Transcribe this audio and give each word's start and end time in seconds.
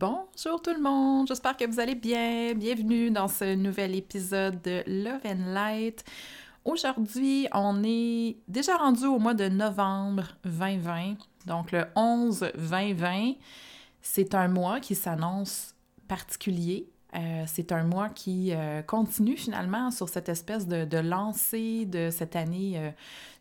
Bonjour 0.00 0.62
tout 0.62 0.72
le 0.72 0.80
monde, 0.80 1.28
j'espère 1.28 1.58
que 1.58 1.66
vous 1.66 1.78
allez 1.78 1.94
bien. 1.94 2.54
Bienvenue 2.54 3.10
dans 3.10 3.28
ce 3.28 3.54
nouvel 3.54 3.94
épisode 3.94 4.62
de 4.62 4.82
Love 4.86 5.20
and 5.26 5.52
Light. 5.52 6.04
Aujourd'hui, 6.64 7.46
on 7.52 7.82
est 7.84 8.38
déjà 8.48 8.78
rendu 8.78 9.04
au 9.04 9.18
mois 9.18 9.34
de 9.34 9.50
novembre 9.50 10.22
2020, 10.44 11.16
donc 11.44 11.72
le 11.72 11.80
11-2020. 11.96 13.36
C'est 14.00 14.34
un 14.34 14.48
mois 14.48 14.80
qui 14.80 14.94
s'annonce 14.94 15.74
particulier. 16.08 16.88
Euh, 17.14 17.44
c'est 17.46 17.70
un 17.70 17.84
mois 17.84 18.08
qui 18.08 18.54
euh, 18.54 18.80
continue 18.80 19.36
finalement 19.36 19.90
sur 19.90 20.08
cette 20.08 20.30
espèce 20.30 20.66
de, 20.66 20.96
lancée 20.96 21.84
de 21.84 22.08
cette 22.10 22.36
année 22.36 22.94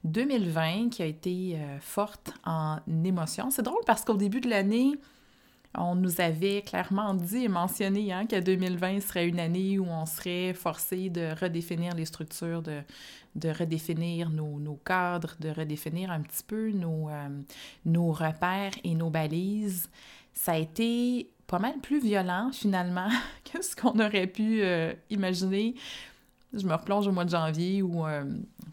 2020 0.04 0.88
euh, 0.88 0.90
qui 0.90 1.04
a 1.04 1.06
été 1.06 1.58
forte 1.80 2.34
en 2.46 2.80
émotion. 3.06 3.50
C'est 3.50 3.62
drôle 3.62 3.84
parce 3.86 4.04
qu'au 4.04 4.18
début 4.18 4.42
de 4.42 4.50
l'année, 4.50 5.00
on 5.78 5.96
nous 5.96 6.20
avait 6.20 6.64
clairement 6.64 7.14
dit 7.14 7.46
et 7.46 7.48
mentionné 7.48 8.12
hein, 8.12 8.26
que 8.26 8.40
2020 8.40 9.02
serait 9.02 9.28
une 9.28 9.40
année 9.40 9.78
où 9.78 9.86
on 9.86 10.06
serait 10.06 10.54
forcé 10.54 11.10
de 11.10 11.40
redéfinir 11.40 11.94
les 11.94 12.06
structures, 12.06 12.64
de, 12.64 12.82
de 13.36 13.50
redéfinir 13.50 14.30
nos, 14.32 14.60
nos, 14.60 14.76
cadres, 14.76 15.36
de 15.40 15.50
redéfinir 15.50 16.10
un 16.10 16.22
petit 16.22 16.44
peu 16.44 16.72
nos, 16.72 17.10
euh, 17.10 17.30
nos 17.86 18.12
repères 18.12 18.72
et 18.84 18.96
nos 18.96 19.12
balises. 19.12 19.90
Ça 20.34 20.54
a 20.54 20.58
été 20.58 21.30
pas 21.46 21.60
mal 21.60 21.78
plus 21.82 22.00
violent 22.00 22.50
finalement 22.52 23.10
que 23.54 23.62
ce 23.62 23.76
qu'on 23.76 24.00
aurait 24.00 24.28
pu 24.28 24.64
euh, 24.64 24.94
imaginer. 25.12 25.76
Je 26.52 26.66
me 26.66 26.74
replonge 26.74 27.08
au 27.08 27.12
mois 27.12 27.26
de 27.26 27.30
janvier 27.30 27.84
où 27.84 28.08
euh, 28.08 28.24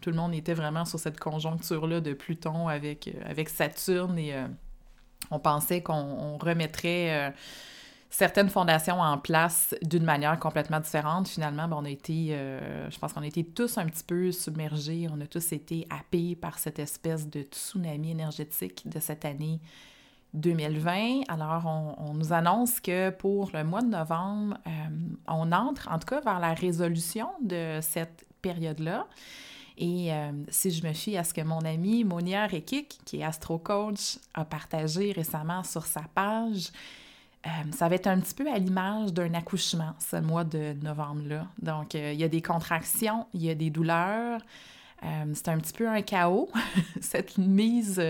tout 0.01 0.09
le 0.09 0.15
monde 0.15 0.33
était 0.33 0.55
vraiment 0.55 0.85
sur 0.85 0.97
cette 0.97 1.19
conjoncture-là 1.19 2.01
de 2.01 2.13
Pluton 2.13 2.67
avec, 2.67 3.15
avec 3.23 3.49
Saturne 3.49 4.17
et 4.17 4.33
on 5.31 5.39
pensait 5.39 5.81
qu'on 5.81 6.37
remettrait 6.37 7.27
euh, 7.27 7.31
certaines 8.09 8.49
fondations 8.49 9.01
en 9.01 9.17
place 9.17 9.75
d'une 9.81 10.03
manière 10.03 10.39
complètement 10.39 10.79
différente. 10.79 11.27
Finalement, 11.27 11.67
ben, 11.67 11.77
on 11.79 11.85
a 11.85 11.89
été, 11.89 12.29
euh, 12.31 12.89
je 12.89 12.97
pense 12.99 13.13
qu'on 13.13 13.21
a 13.21 13.27
été 13.27 13.43
tous 13.43 13.77
un 13.77 13.85
petit 13.85 14.03
peu 14.03 14.31
submergés, 14.31 15.07
on 15.11 15.19
a 15.21 15.27
tous 15.27 15.51
été 15.51 15.87
happés 15.89 16.35
par 16.35 16.59
cette 16.59 16.79
espèce 16.79 17.29
de 17.29 17.41
tsunami 17.41 18.11
énergétique 18.11 18.87
de 18.87 18.99
cette 18.99 19.25
année 19.25 19.59
2020. 20.33 21.23
Alors, 21.27 21.65
on, 21.99 22.13
nous 22.13 22.33
annonce 22.33 22.79
que 22.79 23.09
pour 23.09 23.51
le 23.53 23.63
mois 23.63 23.81
de 23.81 23.89
novembre, 23.89 24.57
euh, 24.65 24.69
on 25.27 25.51
entre 25.51 25.89
en 25.91 25.99
tout 25.99 26.07
cas 26.07 26.21
vers 26.21 26.39
la 26.39 26.53
résolution 26.53 27.27
de 27.41 27.79
cette 27.81 28.25
période-là. 28.41 29.07
Et 29.77 30.11
euh, 30.11 30.31
si 30.49 30.71
je 30.71 30.85
me 30.85 30.93
fie 30.93 31.17
à 31.17 31.23
ce 31.23 31.33
que 31.33 31.41
mon 31.41 31.59
ami 31.59 32.03
Monia 32.03 32.47
Rekik, 32.47 32.99
qui 33.05 33.19
est 33.19 33.23
astro-coach, 33.23 34.17
a 34.33 34.43
partagé 34.43 35.11
récemment 35.11 35.63
sur 35.63 35.85
sa 35.85 36.01
page, 36.15 36.69
euh, 37.45 37.49
ça 37.71 37.87
va 37.87 37.95
être 37.95 38.07
un 38.07 38.19
petit 38.19 38.33
peu 38.33 38.51
à 38.51 38.57
l'image 38.57 39.13
d'un 39.13 39.33
accouchement, 39.35 39.93
ce 39.99 40.17
mois 40.17 40.43
de 40.43 40.73
novembre-là. 40.81 41.47
Donc, 41.61 41.93
euh, 41.93 42.11
il 42.11 42.19
y 42.19 42.23
a 42.23 42.27
des 42.27 42.41
contractions, 42.41 43.27
il 43.35 43.43
y 43.43 43.49
a 43.51 43.55
des 43.55 43.69
douleurs. 43.69 44.41
c'est 45.33 45.49
un 45.49 45.59
petit 45.59 45.73
peu 45.73 45.87
un 45.87 46.01
chaos, 46.01 46.49
cette 47.01 47.37
mise 47.37 48.01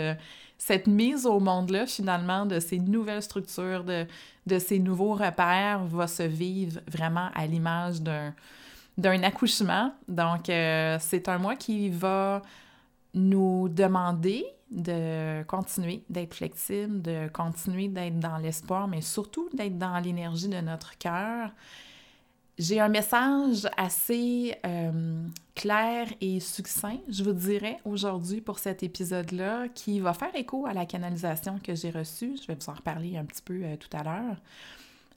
cette 0.60 0.88
mise 0.88 1.28
au 1.28 1.40
monde-là, 1.40 1.86
finalement, 1.86 2.48
de 2.48 2.60
ces 2.60 2.80
nouvelles 2.80 3.22
structures, 3.22 3.84
de, 3.84 4.08
de 4.48 4.58
ces 4.58 4.80
nouveaux 4.80 5.14
repères, 5.14 5.84
va 5.86 6.08
se 6.08 6.24
vivre 6.24 6.82
vraiment 6.88 7.30
à 7.36 7.46
l'image 7.46 8.02
d'un, 8.02 8.34
d'un 8.98 9.24
accouchement. 9.24 9.94
Donc, 10.08 10.50
euh, 10.50 10.98
c'est 11.00 11.30
un 11.30 11.38
mois 11.38 11.56
qui 11.56 11.90
va 11.90 12.42
nous 13.14 13.70
demander 13.70 14.46
de 14.70 15.44
continuer 15.44 16.04
d'être 16.10 16.34
flexible, 16.34 17.02
de 17.02 17.30
continuer 17.30 17.88
d'être 17.88 18.20
dans 18.20 18.38
l'espoir, 18.38 18.88
mais 18.88 19.02
surtout 19.02 19.50
d'être 19.54 19.78
dans 19.78 19.98
l'énergie 20.00 20.50
de 20.50 20.60
notre 20.60 20.98
cœur. 20.98 21.52
J'ai 22.58 22.80
un 22.80 22.90
message 22.90 23.68
assez 23.78 24.56
euh, 24.66 25.24
clair 25.54 26.08
et 26.22 26.40
succinct, 26.40 26.98
je 27.08 27.24
vous 27.24 27.34
dirais, 27.34 27.78
aujourd'hui 27.86 28.42
pour 28.42 28.58
cet 28.58 28.82
épisode-là, 28.82 29.68
qui 29.70 30.00
va 30.00 30.14
faire 30.14 30.36
écho 30.36 30.66
à 30.66 30.74
la 30.74 30.88
canalisation 30.88 31.60
que 31.64 31.76
j'ai 31.76 31.92
reçue. 31.92 32.36
Je 32.42 32.48
vais 32.48 32.56
vous 32.60 32.70
en 32.70 32.74
reparler 32.74 33.16
un 33.16 33.26
petit 33.26 33.44
peu 33.44 33.62
euh, 33.64 33.76
tout 33.78 33.96
à 33.96 34.04
l'heure. 34.04 34.38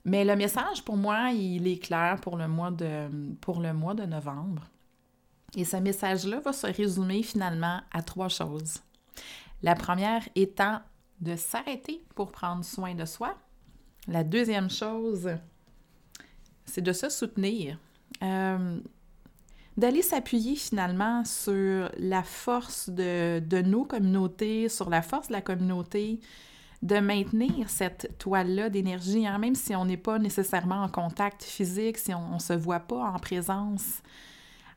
Mais 0.05 0.25
le 0.25 0.35
message, 0.35 0.83
pour 0.83 0.97
moi, 0.97 1.31
il 1.31 1.67
est 1.67 1.77
clair 1.77 2.17
pour 2.21 2.37
le 2.37 2.47
mois 2.47 2.71
de, 2.71 3.07
pour 3.39 3.59
novembre. 3.59 4.63
Et 5.55 5.65
ce 5.65 5.77
message-là 5.77 6.39
va 6.39 6.53
se 6.53 6.67
résumer 6.67 7.23
finalement 7.23 7.81
à 7.91 8.01
trois 8.01 8.29
choses. 8.29 8.79
La 9.61 9.75
première 9.75 10.27
étant 10.35 10.79
de 11.19 11.35
s'arrêter 11.35 12.03
pour 12.15 12.31
prendre 12.31 12.65
soin 12.65 12.95
de 12.95 13.05
soi. 13.05 13.37
La 14.07 14.23
deuxième 14.23 14.69
chose, 14.69 15.29
c'est 16.65 16.81
de 16.81 16.93
se 16.93 17.09
soutenir. 17.09 17.77
Euh, 18.23 18.79
d'aller 19.77 20.01
s'appuyer 20.01 20.55
finalement 20.55 21.23
sur 21.25 21.89
la 21.97 22.23
force 22.23 22.89
de, 22.89 23.61
nos 23.61 23.85
communautés, 23.85 24.67
sur 24.67 24.89
la 24.89 25.01
force 25.01 25.27
de 25.27 25.33
la 25.33 25.41
communauté, 25.41 26.19
de 26.81 26.99
maintenir 26.99 27.69
cette 27.69 28.17
toile-là 28.17 28.69
d'énergie, 28.69 29.27
hein, 29.27 29.37
même 29.37 29.55
si 29.55 29.75
on 29.75 29.85
n'est 29.85 29.97
pas 29.97 30.17
nécessairement 30.17 30.83
en 30.83 30.89
contact 30.89 31.43
physique, 31.43 31.97
si 31.97 32.13
on 32.13 32.35
ne 32.35 32.39
se 32.39 32.53
voit 32.53 32.79
pas 32.79 33.03
en 33.03 33.19
présence, 33.19 34.01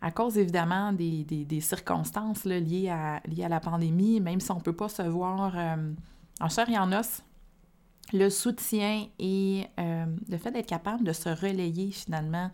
à 0.03 0.11
cause 0.11 0.37
évidemment 0.37 0.93
des, 0.93 1.61
circonstances 1.63 2.45
liées, 2.45 2.91
à, 2.91 3.21
liées 3.27 3.45
à 3.45 3.49
la 3.49 3.61
pandémie, 3.61 4.21
même 4.21 4.41
si 4.41 4.51
on 4.51 4.57
ne 4.57 4.61
peut 4.61 4.77
pas 4.77 4.91
se 4.91 5.03
voir 5.03 5.55
euh, 5.57 5.93
en 6.41 6.49
chair 6.51 6.69
et 6.69 6.77
en 6.77 6.93
os, 6.93 7.23
le 8.13 8.29
soutien 8.29 9.07
et 9.19 9.67
euh, 9.81 10.05
le 10.29 10.37
fait 10.37 10.51
d'être 10.51 10.69
capable 10.69 11.05
de 11.05 11.13
se 11.15 11.31
relayer 11.31 11.91
finalement 11.91 12.51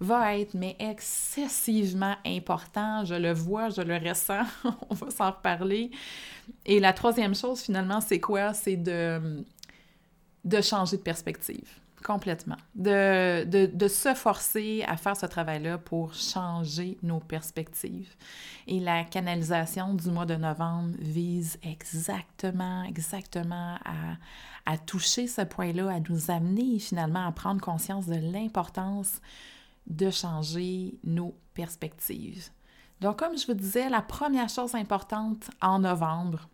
va 0.00 0.38
être 0.38 0.54
mais 0.54 0.76
excessivement 0.78 2.16
important. 2.24 3.04
Je 3.04 3.14
le 3.14 3.32
vois, 3.32 3.70
je 3.70 3.82
le 3.82 3.96
ressens. 3.96 4.44
On 4.90 4.94
va 4.94 5.10
s'en 5.10 5.30
reparler. 5.30 5.90
Et 6.64 6.80
la 6.80 6.92
troisième 6.92 7.34
chose, 7.34 7.60
finalement, 7.60 8.00
c'est 8.00 8.20
quoi? 8.20 8.52
C'est 8.52 8.76
de, 8.76 9.44
de 10.44 10.60
changer 10.60 10.96
de 10.96 11.02
perspective 11.02 11.68
complètement. 12.06 12.56
De, 12.76 13.44
de, 13.44 13.66
de, 13.66 13.88
se 13.88 14.14
forcer 14.14 14.84
à 14.86 14.96
faire 14.96 15.16
ce 15.16 15.26
travail-là 15.26 15.76
pour 15.76 16.14
changer 16.14 16.98
nos 17.02 17.18
perspectives. 17.18 18.14
Et 18.68 18.78
la 18.78 19.02
canalisation 19.02 19.92
du 19.92 20.10
mois 20.10 20.24
de 20.24 20.36
novembre 20.36 20.94
vise 21.00 21.58
exactement, 21.64 22.84
exactement 22.84 23.76
à, 23.84 24.16
à 24.66 24.78
toucher 24.78 25.26
ce 25.26 25.42
point-là, 25.42 25.90
à 25.90 26.00
nous 26.00 26.30
amener 26.30 26.78
finalement 26.78 27.26
à 27.26 27.32
prendre 27.32 27.60
conscience 27.60 28.06
de 28.06 28.14
l'importance 28.32 29.20
de 29.86 30.10
changer 30.10 30.98
nos 31.04 31.34
perspectives. 31.54 32.48
Donc, 33.00 33.18
comme 33.18 33.36
je 33.36 33.46
vous 33.46 33.54
disais, 33.54 33.88
la 33.88 34.02
première 34.02 34.48
chose 34.48 34.74
importante 34.74 35.50
en 35.60 35.78
novembre, 35.80 36.48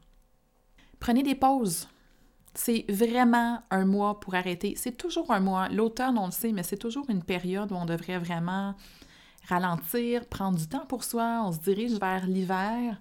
prenez 0.98 1.22
des 1.22 1.34
pauses. 1.34 1.88
C'est 2.54 2.84
vraiment 2.88 3.62
un 3.70 3.86
mois 3.86 4.20
pour 4.20 4.34
arrêter. 4.34 4.74
C'est 4.76 4.96
toujours 4.96 5.30
un 5.32 5.40
mois. 5.40 5.68
L'automne, 5.68 6.18
on 6.18 6.26
le 6.26 6.32
sait, 6.32 6.52
mais 6.52 6.62
c'est 6.62 6.76
toujours 6.76 7.08
une 7.08 7.22
période 7.22 7.72
où 7.72 7.76
on 7.76 7.86
devrait 7.86 8.18
vraiment 8.18 8.74
ralentir, 9.48 10.26
prendre 10.26 10.58
du 10.58 10.66
temps 10.66 10.84
pour 10.86 11.04
soi. 11.04 11.42
On 11.46 11.52
se 11.52 11.60
dirige 11.60 11.92
vers 11.98 12.26
l'hiver. 12.26 13.00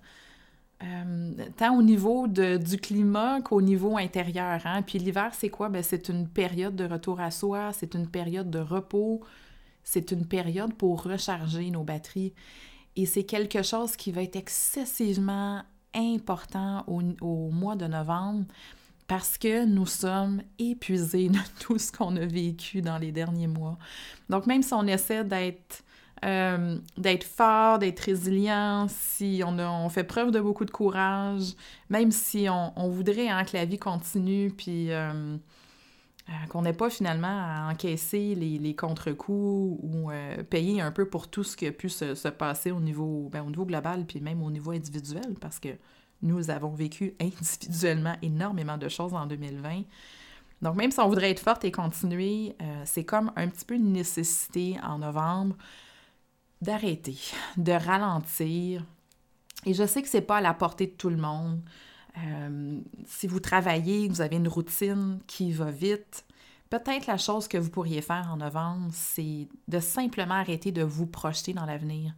euh, 0.84 1.32
tant 1.58 1.76
au 1.76 1.82
niveau 1.82 2.28
du 2.28 2.78
climat 2.78 3.42
qu'au 3.42 3.62
niveau 3.62 3.98
intérieur. 3.98 4.62
Hein? 4.66 4.82
Puis 4.82 5.00
l'hiver, 5.00 5.32
c'est 5.34 5.50
quoi? 5.50 5.70
Ben, 5.70 5.84
c'est 5.84 6.10
une 6.10 6.28
période 6.28 6.76
de 6.76 6.86
retour 6.86 7.20
à 7.20 7.32
soi, 7.32 7.72
c'est 7.74 7.94
une 7.94 8.08
période 8.08 8.50
de 8.50 8.60
repos, 8.60 9.22
c'est 9.84 10.12
une 10.12 10.26
période 10.26 10.74
pour 10.74 11.04
recharger 11.04 11.70
nos 11.72 11.84
batteries. 11.84 12.34
Et 12.96 13.06
c'est 13.06 13.24
quelque 13.24 13.64
chose 13.64 13.96
qui 13.96 14.12
va 14.12 14.24
être 14.24 14.36
excessivement 14.36 15.64
important 15.94 16.84
au, 16.88 17.02
au 17.22 17.50
mois 17.50 17.76
de 17.76 17.86
novembre 17.86 18.46
parce 19.08 19.38
que 19.38 19.66
nous 19.66 19.86
sommes 19.86 20.42
épuisés 20.58 21.30
de 21.30 21.40
tout 21.60 21.78
ce 21.78 21.92
qu'on 21.92 22.16
a 22.16 22.26
vécu 22.26 22.82
dans 22.82 22.98
les 22.98 23.12
derniers 23.12 23.48
mois. 23.48 23.78
Donc, 24.30 24.48
même 24.48 24.64
si 24.64 24.74
on 24.74 24.88
essaie 24.88 25.24
d'être 25.24 25.84
euh, 26.24 26.78
d'être 26.98 27.24
fort, 27.24 27.80
d'être 27.80 28.00
résilient, 28.02 28.86
si 28.88 29.42
on, 29.44 29.58
on, 29.58 29.90
fait 29.90 30.04
preuve 30.04 30.30
de 30.30 30.40
beaucoup 30.40 30.66
de 30.66 30.72
courage, 30.72 31.56
même 31.90 32.12
si 32.12 32.48
on, 32.48 32.72
on 32.76 32.90
voudrait 32.90 33.28
hein, 33.28 33.44
que 33.44 33.58
la 33.58 33.66
vie 33.66 33.80
continue, 33.80 34.52
puis 34.56 34.92
euh, 34.92 35.36
qu'on 36.50 36.62
n'ait 36.64 36.74
pas 36.74 36.90
finalement 36.90 37.28
à 37.28 37.72
encaisser 37.72 38.36
les, 38.36 38.58
les 38.58 38.76
contre-coups 38.76 39.80
ou 39.84 40.12
payer 40.50 40.82
un 40.82 40.92
peu 40.92 41.08
pour 41.08 41.30
tout 41.30 41.44
ce 41.44 41.56
qui 41.56 41.68
a 41.68 41.72
pu 41.72 41.90
se, 41.90 42.16
se 42.16 42.28
passer 42.28 42.72
au 42.72 42.80
niveau, 42.80 43.30
ben, 43.32 43.44
au 43.44 43.50
niveau 43.50 43.66
global, 43.66 44.06
puis 44.06 44.20
même 44.22 44.42
au 44.44 44.52
niveau 44.52 44.72
individuel, 44.72 45.36
parce 45.40 45.60
que 45.60 45.70
nous 46.22 46.50
avons 46.50 46.72
vécu 46.72 47.16
individuellement 47.22 48.16
énormément 48.22 48.78
de 48.78 48.90
choses 48.90 49.14
en 49.14 49.26
2020. 49.26 49.84
Donc, 50.62 50.76
même 50.76 50.92
si 50.92 51.00
on 51.00 51.08
voudrait 51.08 51.32
être 51.32 51.40
forte 51.40 51.66
et 51.66 51.72
continuer, 51.72 52.56
c'est 52.86 53.04
comme 53.04 53.32
un 53.36 53.48
petit 53.48 53.66
peu 53.66 53.74
une 53.74 53.92
nécessité 53.92 54.78
en 54.84 55.00
novembre 55.00 55.56
d'arrêter, 56.62 57.18
de 57.58 57.72
ralentir. 57.72 58.86
Et 59.66 59.74
je 59.74 59.86
sais 59.86 60.02
que 60.02 60.08
c'est 60.08 60.22
pas 60.22 60.38
à 60.38 60.42
la 60.42 60.54
portée 60.54 60.88
de 60.88 60.92
tout 60.92 61.10
le 61.10 61.18
monde. 61.18 61.62
Euh, 62.18 62.80
si 63.06 63.28
vous 63.28 63.40
travaillez, 63.40 64.08
vous 64.08 64.22
avez 64.22 64.36
une 64.36 64.48
routine 64.48 65.20
qui 65.28 65.52
va 65.52 65.72
vite, 65.72 66.26
peut-être 66.70 67.08
la 67.08 67.18
chose 67.18 67.48
que 67.48 67.58
vous 67.58 67.70
pourriez 67.70 68.02
faire 68.02 68.30
en 68.32 68.38
novembre, 68.38 68.90
c'est 68.92 69.48
de 69.68 69.80
simplement 69.80 70.36
arrêter 70.36 70.72
de 70.72 70.84
vous 70.84 71.08
projeter 71.08 71.54
dans 71.54 71.66
l'avenir. 71.66 72.14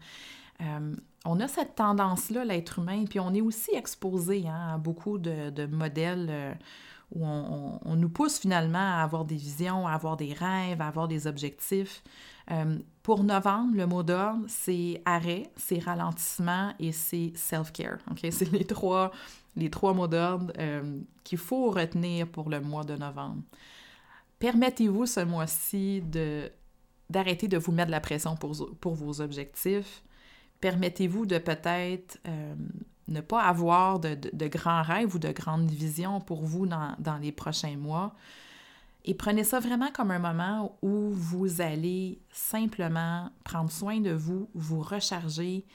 Euh, 0.62 0.96
on 1.26 1.40
a 1.40 1.48
cette 1.48 1.76
tendance-là, 1.76 2.46
l'être 2.46 2.80
humain, 2.80 3.06
puis 3.06 3.20
on 3.20 3.34
est 3.34 3.42
aussi 3.42 3.72
exposé 3.76 4.48
hein, 4.48 4.74
à 4.74 4.78
beaucoup 4.78 5.18
de, 5.18 5.66
modèles 5.66 6.28
euh, 6.30 6.54
où 7.12 7.26
on, 7.26 7.96
nous 7.96 8.10
pousse 8.10 8.40
finalement 8.40 8.80
à 8.80 9.04
avoir 9.04 9.26
des 9.26 9.36
visions, 9.36 9.88
à 9.88 9.94
avoir 9.94 10.18
des 10.18 10.34
rêves, 10.34 10.82
à 10.82 10.88
avoir 10.88 11.08
des 11.08 11.28
objectifs. 11.28 12.04
Euh, 12.52 12.78
pour 13.04 13.24
novembre, 13.24 13.76
le 13.76 13.86
mot 13.86 14.04
d'ordre, 14.04 14.46
c'est 14.48 15.02
arrêt, 15.06 15.52
c'est 15.56 15.80
ralentissement 15.80 16.74
et 16.80 16.92
c'est 16.92 17.32
self-care. 17.36 18.00
C'est 18.32 18.52
les 18.52 18.66
trois, 18.66 19.12
les 19.56 19.70
trois 19.70 19.94
mots 19.94 20.08
d'ordre 20.08 20.52
euh, 20.58 21.00
qu'il 21.24 21.38
faut 21.38 21.70
retenir 21.70 22.28
pour 22.28 22.50
le 22.50 22.60
mois 22.60 22.84
de 22.84 22.96
novembre. 22.96 23.44
Permettez-vous 24.40 25.06
ce 25.06 25.22
mois-ci 25.22 26.04
d'arrêter 27.10 27.48
de 27.48 27.58
vous 27.58 27.72
mettre 27.72 27.92
la 27.92 28.02
pression 28.02 28.36
pour, 28.36 28.76
pour 28.80 28.96
vos 28.96 29.22
objectifs. 29.22 30.04
Permettez-vous 30.60 31.26
de 31.26 31.38
peut-être 31.38 32.20
euh, 32.28 32.56
ne 33.08 33.22
pas 33.22 33.42
avoir 33.42 34.00
de, 34.00 34.48
grands 34.48 34.82
rêves 34.82 35.16
ou 35.16 35.20
de 35.20 35.32
grandes 35.32 35.70
visions 35.70 36.22
pour 36.22 36.44
vous 36.44 36.66
dans, 36.66 36.96
dans 37.00 37.18
les 37.18 37.32
prochains 37.32 37.78
mois. 37.78 38.14
Et 39.06 39.14
prenez 39.14 39.44
ça 39.44 39.60
vraiment 39.60 39.92
comme 39.94 40.12
un 40.12 40.20
moment 40.20 40.78
où 40.82 41.10
vous 41.12 41.60
allez 41.60 42.20
simplement 42.32 43.30
prendre 43.44 43.72
soin 43.72 44.00
de 44.00 44.12
vous, 44.12 44.50
vous 44.54 44.82
recharger 44.82 45.66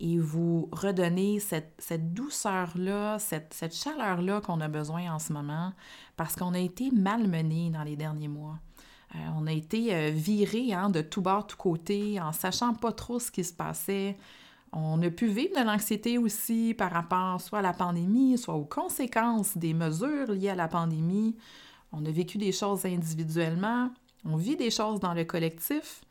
et 0.00 0.18
vous 0.18 0.68
redonner 0.72 1.40
cette, 1.40 2.14
douceur-là, 2.14 3.18
cette, 3.18 3.52
cette 3.52 3.74
chaleur-là 3.74 4.40
qu'on 4.40 4.60
a 4.60 4.68
besoin 4.68 5.12
en 5.12 5.18
ce 5.18 5.32
moment 5.32 5.72
parce 6.16 6.34
qu'on 6.34 6.54
a 6.54 6.58
été 6.58 6.90
malmené 6.92 7.70
dans 7.70 7.82
les 7.82 7.96
derniers 7.96 8.28
mois. 8.28 8.58
Euh, 9.14 9.18
on 9.36 9.46
a 9.46 9.52
été 9.52 9.94
euh, 9.94 10.10
viré 10.10 10.72
hein, 10.72 10.90
de 10.90 11.00
tout 11.00 11.22
bord, 11.22 11.46
tout 11.46 11.56
côté, 11.56 12.20
en 12.20 12.32
sachant 12.32 12.74
pas 12.74 12.92
trop 12.92 13.18
ce 13.18 13.30
qui 13.30 13.42
se 13.42 13.54
passait. 13.54 14.16
On 14.72 15.00
a 15.02 15.10
pu 15.10 15.26
vivre 15.26 15.58
de 15.58 15.64
l'anxiété 15.64 16.18
aussi 16.18 16.74
par 16.74 16.90
rapport 16.90 17.40
soit 17.40 17.60
à 17.60 17.62
la 17.62 17.72
pandémie, 17.72 18.36
soit 18.36 18.54
aux 18.54 18.64
conséquences 18.64 19.56
des 19.56 19.72
mesures 19.72 20.30
liées 20.30 20.50
à 20.50 20.54
la 20.54 20.68
pandémie. 20.68 21.36
On 21.92 22.04
a 22.04 22.10
vécu 22.10 22.38
des 22.38 22.52
choses 22.52 22.84
individuellement, 22.84 23.90
on 24.24 24.36
vit 24.36 24.56
des 24.56 24.70
choses 24.70 25.00
dans 25.00 25.14
le 25.14 25.24
collectif. 25.24 26.02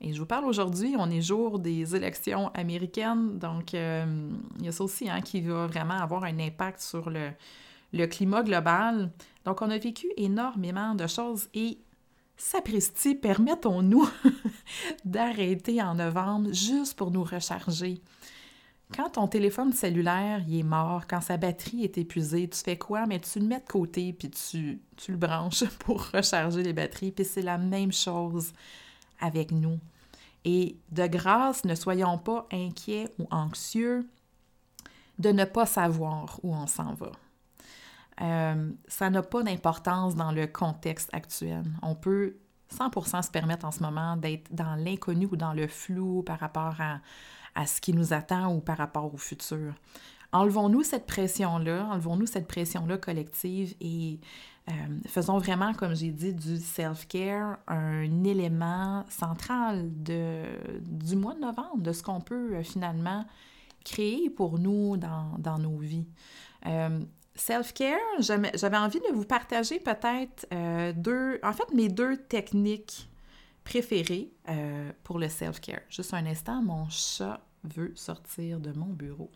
Et 0.00 0.12
je 0.12 0.20
vous 0.20 0.26
parle 0.26 0.44
aujourd'hui, 0.44 0.94
on 0.98 1.10
est 1.10 1.22
jour 1.22 1.58
des 1.58 1.96
élections 1.96 2.48
américaines, 2.48 3.38
donc 3.38 3.74
euh, 3.74 4.30
il 4.58 4.66
y 4.66 4.68
a 4.68 4.72
ça 4.72 4.84
aussi 4.84 5.08
hein, 5.08 5.20
qui 5.20 5.40
va 5.40 5.66
vraiment 5.66 5.94
avoir 5.94 6.24
un 6.24 6.38
impact 6.38 6.80
sur 6.80 7.10
le, 7.10 7.30
le 7.92 8.06
climat 8.06 8.42
global. 8.42 9.10
Donc 9.44 9.62
on 9.62 9.70
a 9.70 9.78
vécu 9.78 10.06
énormément 10.16 10.94
de 10.94 11.06
choses 11.06 11.48
et 11.54 11.78
sapristi, 12.36 13.14
permettons-nous 13.14 14.08
d'arrêter 15.04 15.82
en 15.82 15.94
novembre 15.94 16.52
juste 16.52 16.96
pour 16.96 17.10
nous 17.10 17.24
recharger. 17.24 18.00
Quand 18.94 19.10
ton 19.10 19.26
téléphone 19.26 19.72
cellulaire 19.72 20.42
il 20.46 20.60
est 20.60 20.62
mort, 20.62 21.06
quand 21.08 21.20
sa 21.20 21.36
batterie 21.36 21.84
est 21.84 21.98
épuisée, 21.98 22.48
tu 22.48 22.58
fais 22.58 22.76
quoi? 22.76 23.06
Mais 23.06 23.18
tu 23.18 23.40
le 23.40 23.46
mets 23.46 23.60
de 23.60 23.66
côté 23.66 24.12
puis 24.12 24.30
tu, 24.30 24.80
tu 24.96 25.12
le 25.12 25.16
branches 25.16 25.64
pour 25.80 26.10
recharger 26.10 26.62
les 26.62 26.72
batteries. 26.72 27.12
Puis 27.12 27.24
c'est 27.24 27.42
la 27.42 27.58
même 27.58 27.92
chose 27.92 28.52
avec 29.20 29.50
nous. 29.50 29.80
Et 30.44 30.76
de 30.92 31.06
grâce, 31.06 31.64
ne 31.64 31.74
soyons 31.74 32.18
pas 32.18 32.46
inquiets 32.52 33.08
ou 33.18 33.26
anxieux 33.30 34.06
de 35.18 35.30
ne 35.30 35.44
pas 35.44 35.66
savoir 35.66 36.38
où 36.42 36.54
on 36.54 36.66
s'en 36.66 36.94
va. 36.94 37.12
Euh, 38.20 38.70
ça 38.86 39.10
n'a 39.10 39.22
pas 39.22 39.42
d'importance 39.42 40.14
dans 40.14 40.32
le 40.32 40.46
contexte 40.46 41.10
actuel. 41.12 41.64
On 41.82 41.94
peut 41.94 42.36
100% 42.74 43.22
se 43.22 43.30
permettre 43.30 43.66
en 43.66 43.70
ce 43.70 43.82
moment 43.82 44.16
d'être 44.16 44.52
dans 44.54 44.74
l'inconnu 44.76 45.26
ou 45.30 45.36
dans 45.36 45.52
le 45.52 45.66
flou 45.66 46.22
par 46.22 46.38
rapport 46.38 46.76
à, 46.80 47.66
ce 47.66 47.80
qui 47.80 47.92
nous 47.92 48.12
attend 48.12 48.52
ou 48.54 48.60
par 48.60 48.78
rapport 48.78 49.12
au 49.12 49.16
futur. 49.16 49.74
Enlevons-nous 50.32 50.82
cette 50.82 51.06
pression-là, 51.06 51.86
enlevons-nous 51.92 52.26
cette 52.26 52.48
pression-là 52.48 52.98
collective 52.98 53.76
et 53.80 54.18
euh, 54.68 54.72
faisons 55.06 55.38
vraiment, 55.38 55.72
comme 55.74 55.94
j'ai 55.94 56.10
dit, 56.10 56.32
du 56.32 56.56
self-care 56.56 57.58
un 57.68 58.24
élément 58.24 59.04
central 59.08 59.88
du 59.92 61.16
mois 61.16 61.34
de 61.34 61.40
novembre, 61.40 61.78
de 61.78 61.92
ce 61.92 62.02
qu'on 62.02 62.20
peut 62.20 62.56
euh, 62.56 62.62
finalement 62.64 63.24
créer 63.84 64.30
pour 64.30 64.58
nous 64.58 64.96
dans, 64.96 65.58
nos 65.58 65.76
vies. 65.76 66.06
Self-care, 67.34 67.98
j'avais 68.20 68.76
envie 68.76 69.00
de 69.00 69.12
vous 69.12 69.24
partager 69.24 69.80
peut-être 69.80 70.46
deux, 70.94 71.40
en 71.42 71.52
fait, 71.52 71.72
mes 71.72 71.88
deux 71.88 72.16
techniques 72.16 73.08
préféré 73.64 74.30
euh, 74.48 74.92
pour 75.02 75.18
le 75.18 75.28
self-care. 75.28 75.80
Juste 75.88 76.14
un 76.14 76.26
instant, 76.26 76.62
mon 76.62 76.88
chat 76.90 77.40
veut 77.64 77.92
sortir 77.96 78.60
de 78.60 78.72
mon 78.72 78.92
bureau. 78.92 79.30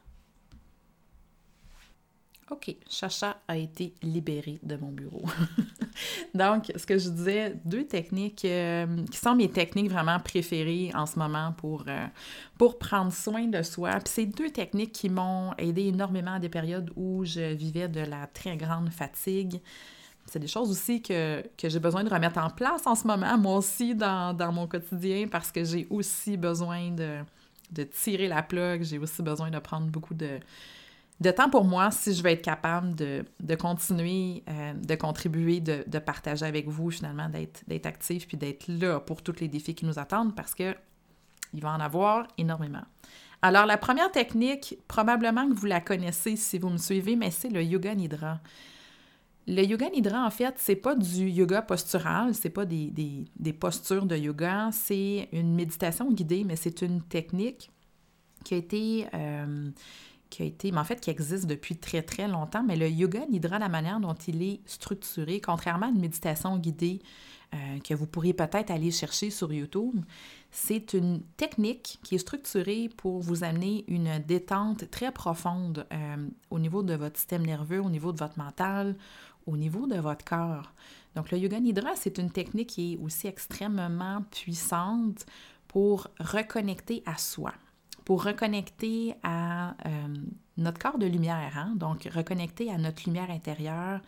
OK, 2.50 2.76
Chacha 2.88 3.42
a 3.48 3.56
été 3.56 3.94
libéré 4.02 4.58
de 4.62 4.76
mon 4.76 4.92
bureau. 4.92 5.24
Donc, 6.34 6.72
ce 6.74 6.86
que 6.86 6.98
je 6.98 7.08
disais, 7.08 7.56
deux 7.64 7.84
techniques 7.84 8.44
euh, 8.44 8.86
qui 9.10 9.18
sont 9.18 9.34
mes 9.34 9.50
techniques 9.50 9.90
vraiment 9.90 10.18
préférées 10.20 10.90
en 10.94 11.06
ce 11.06 11.18
moment 11.18 11.52
pour, 11.56 11.84
euh, 11.88 12.06
pour 12.56 12.78
prendre 12.78 13.12
soin 13.12 13.46
de 13.46 13.62
soi. 13.62 13.90
Puis 14.04 14.12
c'est 14.14 14.26
deux 14.26 14.50
techniques 14.50 14.92
qui 14.92 15.08
m'ont 15.08 15.52
aidé 15.58 15.86
énormément 15.86 16.34
à 16.34 16.38
des 16.38 16.48
périodes 16.48 16.90
où 16.96 17.24
je 17.24 17.54
vivais 17.54 17.88
de 17.88 18.00
la 18.00 18.26
très 18.26 18.56
grande 18.56 18.90
fatigue, 18.90 19.60
c'est 20.30 20.38
des 20.38 20.46
choses 20.46 20.70
aussi 20.70 21.00
que, 21.00 21.42
j'ai 21.62 21.78
besoin 21.78 22.04
de 22.04 22.10
remettre 22.10 22.38
en 22.38 22.50
place 22.50 22.86
en 22.86 22.94
ce 22.94 23.06
moment, 23.06 23.38
moi 23.38 23.56
aussi, 23.56 23.94
dans, 23.94 24.52
mon 24.52 24.66
quotidien, 24.66 25.26
parce 25.26 25.50
que 25.50 25.64
j'ai 25.64 25.86
aussi 25.90 26.36
besoin 26.36 26.90
de, 26.90 27.84
tirer 27.84 28.28
la 28.28 28.42
plug, 28.42 28.82
j'ai 28.82 28.98
aussi 28.98 29.22
besoin 29.22 29.50
de 29.50 29.58
prendre 29.58 29.86
beaucoup 29.86 30.14
de, 30.14 30.38
de 31.20 31.30
temps 31.30 31.50
pour 31.50 31.64
moi 31.64 31.90
si 31.90 32.14
je 32.14 32.22
veux 32.22 32.30
être 32.30 32.42
capable 32.42 32.94
de, 32.94 33.24
continuer, 33.56 34.44
euh, 34.48 34.72
de 34.74 34.94
contribuer, 34.94 35.60
de, 35.60 35.98
partager 35.98 36.46
avec 36.46 36.68
vous, 36.68 36.90
finalement, 36.90 37.28
d'être 37.28 37.86
actif 37.86 38.26
puis 38.26 38.36
d'être 38.36 38.68
là 38.68 39.00
pour 39.00 39.22
tous 39.22 39.40
les 39.40 39.48
défis 39.48 39.74
qui 39.74 39.84
nous 39.84 39.98
attendent, 39.98 40.34
parce 40.34 40.54
que 40.54 40.74
il 41.54 41.62
va 41.62 41.72
en 41.72 41.80
avoir 41.80 42.26
énormément. 42.36 42.82
Alors, 43.40 43.64
la 43.64 43.78
première 43.78 44.10
technique, 44.10 44.76
probablement 44.86 45.48
que 45.48 45.54
vous 45.54 45.66
la 45.66 45.80
connaissez 45.80 46.36
si 46.36 46.58
vous 46.58 46.68
me 46.68 46.76
suivez, 46.76 47.16
mais 47.16 47.30
c'est 47.30 47.48
le 47.48 47.62
Yoga 47.62 47.94
Nidra. 47.94 48.40
Le 49.50 49.64
yoga 49.64 49.88
nidra, 49.88 50.26
en 50.26 50.30
fait, 50.30 50.56
c'est 50.58 50.76
pas 50.76 50.94
du 50.94 51.30
yoga 51.30 51.62
postural, 51.62 52.34
c'est 52.34 52.50
pas 52.50 52.66
des, 52.66 53.24
postures 53.58 54.04
de 54.04 54.14
yoga, 54.14 54.68
c'est 54.72 55.26
une 55.32 55.54
méditation 55.54 56.12
guidée, 56.12 56.44
mais 56.44 56.54
c'est 56.54 56.82
une 56.82 57.00
technique 57.00 57.70
qui 58.44 58.52
a 58.52 58.56
été, 58.58 59.06
euh, 59.14 59.70
qui 60.30 60.54
mais 60.64 60.78
en 60.78 60.84
fait, 60.84 61.00
qui 61.00 61.10
existe 61.10 61.46
depuis 61.46 61.76
très, 61.76 62.02
très 62.02 62.28
longtemps. 62.28 62.62
Mais 62.62 62.76
le 62.76 62.88
yoga 62.88 63.26
nidra, 63.26 63.58
la 63.58 63.68
manière 63.68 64.00
dont 64.00 64.14
il 64.14 64.42
est 64.42 64.60
structuré, 64.66 65.40
contrairement 65.40 65.86
à 65.86 65.90
une 65.90 66.00
méditation 66.00 66.56
guidée, 66.58 67.00
que 67.82 67.94
vous 67.94 68.06
pourriez 68.06 68.34
peut-être 68.34 68.70
aller 68.70 68.90
chercher 68.90 69.30
sur 69.30 69.50
YouTube. 69.52 70.04
C'est 70.50 70.92
une 70.92 71.22
technique 71.38 71.98
qui 72.02 72.16
est 72.16 72.18
structurée 72.18 72.90
pour 72.94 73.20
vous 73.20 73.42
amener 73.42 73.84
une 73.88 74.18
détente 74.18 74.90
très 74.90 75.12
profonde 75.12 75.86
au 76.50 76.58
niveau 76.58 76.82
de 76.82 76.92
votre 76.92 77.16
système 77.16 77.46
nerveux, 77.46 77.80
au 77.80 77.88
niveau 77.88 78.12
de 78.12 78.18
votre 78.18 78.38
mental, 78.38 78.96
au 79.46 79.56
niveau 79.56 79.86
de 79.86 79.96
votre 79.96 80.26
corps. 80.26 80.72
Donc, 81.14 81.30
le 81.30 81.38
Yoga 81.38 81.58
Nidra, 81.58 81.96
c'est 81.96 82.18
une 82.18 82.30
technique 82.30 82.68
qui 82.68 82.92
est 82.92 82.96
aussi 82.98 83.26
extrêmement 83.26 84.22
puissante 84.30 85.24
pour 85.68 86.08
reconnecter 86.20 87.02
à 87.06 87.16
soi, 87.16 87.54
pour 88.08 88.24
reconnecter 88.24 89.16
à 89.22 89.74
euh, 89.84 89.90
notre 90.56 90.78
corps 90.78 90.96
de 90.96 91.04
lumière, 91.04 91.52
hein? 91.58 91.74
donc 91.76 92.08
reconnecter 92.14 92.72
à 92.72 92.78
notre 92.78 93.02
lumière 93.04 93.30
intérieure, 93.30 94.00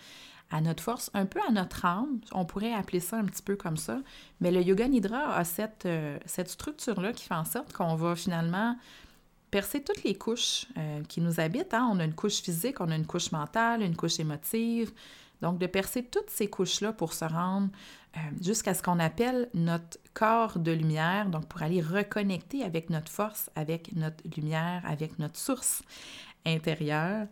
à 0.50 0.62
notre 0.62 0.83
force, 0.83 1.11
un 1.12 1.26
peu 1.26 1.38
à 1.47 1.52
notre 1.52 1.85
âme, 1.85 2.19
on 2.33 2.47
pourrait 2.47 2.73
appeler 2.73 3.00
ça 3.00 3.19
un 3.19 3.26
petit 3.26 3.42
peu 3.42 3.57
comme 3.57 3.76
ça, 3.76 4.00
mais 4.40 4.50
le 4.52 4.62
Yoga 4.62 4.88
Nidra 4.88 5.37
a 5.37 5.45
cette, 5.45 5.85
euh, 5.85 6.19
cette 6.25 6.49
structure-là 6.49 7.12
qui 7.12 7.25
fait 7.25 7.35
en 7.35 7.45
sorte 7.45 7.75
qu'on 7.75 7.95
va 7.95 8.16
finalement 8.16 8.75
percer 9.50 9.83
toutes 9.83 10.02
les 10.02 10.14
couches 10.14 10.64
euh, 10.78 11.02
qui 11.07 11.21
nous 11.21 11.38
habitent. 11.38 11.75
Hein? 11.75 11.87
On 11.92 12.00
a 12.00 12.04
une 12.04 12.14
couche 12.14 12.40
physique, 12.40 12.80
on 12.80 12.90
a 12.90 12.97
une 12.97 13.07
couche 13.07 13.33
mentale, 13.33 13.83
une 13.83 13.97
couche 13.97 14.19
émotive, 14.19 14.92
donc, 15.42 15.59
de 15.59 15.66
percer 15.66 16.02
toutes 16.02 16.30
ces 16.30 16.49
couches-là 16.49 16.92
pour 16.92 17.12
se 17.12 17.25
rendre 17.25 17.68
euh, 18.16 18.20
jusqu'à 18.42 18.75
ce 18.75 18.82
qu'on 18.82 18.99
appelle 18.99 19.49
notre 19.54 19.99
corps 20.14 20.59
de 20.59 20.73
lumière, 20.73 21.28
donc 21.28 21.47
pour 21.47 21.62
aller 21.62 21.80
reconnecter 21.80 22.62
avec 22.62 22.90
notre 22.90 23.11
force, 23.11 23.50
avec 23.54 23.94
notre 23.94 24.23
lumière, 24.37 24.82
avec 24.85 25.18
notre 25.18 25.37
source 25.37 25.82
intérieure. 26.44 27.26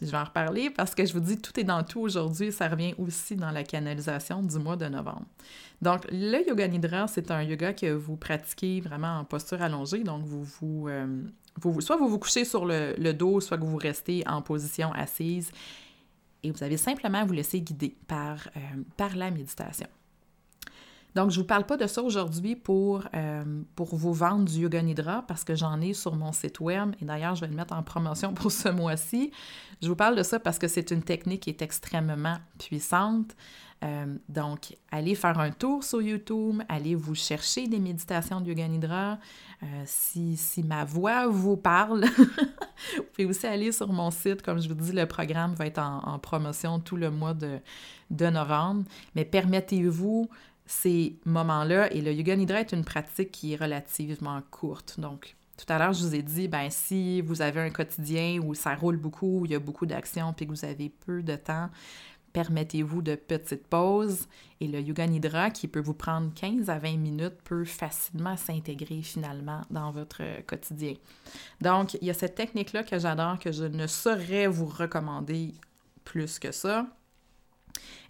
Je 0.00 0.06
vais 0.06 0.16
en 0.16 0.24
reparler 0.24 0.70
parce 0.70 0.94
que 0.94 1.06
je 1.06 1.12
vous 1.12 1.20
dis, 1.20 1.40
tout 1.40 1.58
est 1.60 1.64
dans 1.64 1.82
tout 1.84 2.00
aujourd'hui. 2.00 2.50
Ça 2.50 2.68
revient 2.68 2.94
aussi 2.98 3.36
dans 3.36 3.52
la 3.52 3.62
canalisation 3.62 4.42
du 4.42 4.58
mois 4.58 4.76
de 4.76 4.86
novembre. 4.86 5.26
Donc, 5.80 6.04
le 6.10 6.46
yoga 6.48 6.66
nidra, 6.66 7.06
c'est 7.06 7.30
un 7.30 7.42
yoga 7.42 7.72
que 7.72 7.92
vous 7.92 8.16
pratiquez 8.16 8.80
vraiment 8.80 9.18
en 9.18 9.24
posture 9.24 9.62
allongée. 9.62 10.02
Donc, 10.02 10.24
vous 10.24 10.42
vous, 10.42 10.88
euh, 10.88 11.22
soit 11.78 11.96
vous 11.96 12.08
vous 12.08 12.18
couchez 12.18 12.44
sur 12.44 12.64
le, 12.64 12.94
le, 12.98 13.14
dos, 13.14 13.40
soit 13.40 13.56
que 13.56 13.64
vous 13.64 13.76
restez 13.76 14.24
en 14.26 14.42
position 14.42 14.92
assise 14.92 15.52
et 16.44 16.50
vous 16.50 16.62
avez 16.62 16.76
simplement 16.76 17.18
à 17.18 17.24
vous 17.24 17.32
laisser 17.32 17.60
guider 17.60 17.96
par, 18.06 18.48
euh, 18.56 18.60
par 18.96 19.16
la 19.16 19.30
méditation. 19.30 19.88
Donc, 21.14 21.30
je 21.30 21.36
ne 21.36 21.42
vous 21.42 21.46
parle 21.46 21.64
pas 21.64 21.76
de 21.76 21.86
ça 21.86 22.02
aujourd'hui 22.02 22.56
pour, 22.56 23.04
euh, 23.14 23.62
pour 23.76 23.94
vous 23.94 24.12
vendre 24.12 24.44
du 24.46 24.60
Yoga 24.60 24.82
Nidra 24.82 25.24
parce 25.28 25.44
que 25.44 25.54
j'en 25.54 25.80
ai 25.80 25.94
sur 25.94 26.16
mon 26.16 26.32
site 26.32 26.58
web 26.58 26.94
et 27.00 27.04
d'ailleurs, 27.04 27.36
je 27.36 27.42
vais 27.42 27.46
le 27.46 27.54
mettre 27.54 27.74
en 27.74 27.82
promotion 27.82 28.34
pour 28.34 28.50
ce 28.50 28.68
mois-ci. 28.68 29.30
Je 29.80 29.88
vous 29.88 29.96
parle 29.96 30.16
de 30.16 30.22
ça 30.24 30.40
parce 30.40 30.58
que 30.58 30.66
c'est 30.66 30.90
une 30.90 31.02
technique 31.02 31.42
qui 31.42 31.50
est 31.50 31.62
extrêmement 31.62 32.38
puissante. 32.58 33.36
Euh, 33.82 34.16
donc, 34.28 34.76
allez 34.90 35.14
faire 35.14 35.38
un 35.38 35.50
tour 35.50 35.84
sur 35.84 36.00
YouTube, 36.00 36.62
allez 36.68 36.94
vous 36.94 37.14
chercher 37.14 37.66
des 37.66 37.78
méditations 37.78 38.40
de 38.40 38.48
Yoga 38.48 38.68
Nidra. 38.68 39.18
Euh, 39.62 39.66
si, 39.84 40.36
si, 40.36 40.62
ma 40.62 40.84
voix 40.84 41.26
vous 41.26 41.56
parle, 41.56 42.04
vous 42.96 43.02
pouvez 43.12 43.26
aussi 43.26 43.46
aller 43.46 43.72
sur 43.72 43.92
mon 43.92 44.10
site. 44.10 44.42
Comme 44.42 44.60
je 44.60 44.68
vous 44.68 44.74
dis, 44.74 44.92
le 44.92 45.06
programme 45.06 45.54
va 45.54 45.66
être 45.66 45.80
en, 45.80 46.18
promotion 46.18 46.80
tout 46.80 46.96
le 46.96 47.10
mois 47.10 47.34
de, 47.34 47.58
de 48.10 48.26
novembre. 48.26 48.84
Mais 49.14 49.24
permettez-vous 49.24 50.28
ces 50.66 51.18
moments-là. 51.24 51.92
Et 51.92 52.00
le 52.00 52.12
Yoga 52.12 52.36
Nidra 52.36 52.60
est 52.60 52.72
une 52.72 52.84
pratique 52.84 53.30
qui 53.30 53.52
est 53.52 53.56
relativement 53.56 54.40
courte. 54.50 54.98
Donc, 54.98 55.36
tout 55.56 55.72
à 55.72 55.78
l'heure, 55.78 55.92
je 55.92 56.04
vous 56.04 56.14
ai 56.14 56.22
dit, 56.22 56.48
ben 56.48 56.68
si 56.68 57.20
vous 57.20 57.40
avez 57.40 57.60
un 57.60 57.70
quotidien 57.70 58.40
où 58.42 58.54
ça 58.54 58.74
roule 58.74 58.96
beaucoup, 58.96 59.40
où 59.40 59.44
il 59.44 59.52
y 59.52 59.54
a 59.54 59.60
beaucoup 59.60 59.86
d'actions, 59.86 60.32
puis 60.32 60.46
que 60.46 60.50
vous 60.50 60.64
avez 60.64 60.88
peu 60.88 61.22
de 61.22 61.36
temps, 61.36 61.70
permettez-vous 62.34 63.00
de 63.00 63.14
petites 63.14 63.66
pauses 63.66 64.26
et 64.60 64.66
le 64.66 64.80
Yoga 64.80 65.06
Nidra, 65.06 65.50
qui 65.50 65.68
peut 65.68 65.80
vous 65.80 65.94
prendre 65.94 66.34
15 66.34 66.68
à 66.68 66.78
20 66.78 66.96
minutes, 66.98 67.36
peut 67.44 67.64
facilement 67.64 68.36
s'intégrer 68.36 69.02
finalement 69.02 69.62
dans 69.70 69.90
votre 69.92 70.22
quotidien. 70.44 70.94
Donc, 71.62 71.94
il 71.94 72.08
y 72.08 72.10
a 72.10 72.14
cette 72.14 72.34
technique-là 72.34 72.82
que 72.82 72.98
j'adore, 72.98 73.38
que 73.38 73.52
je 73.52 73.64
ne 73.64 73.86
saurais 73.86 74.48
vous 74.48 74.66
recommander 74.66 75.54
plus 76.04 76.38
que 76.38 76.50
ça. 76.50 76.86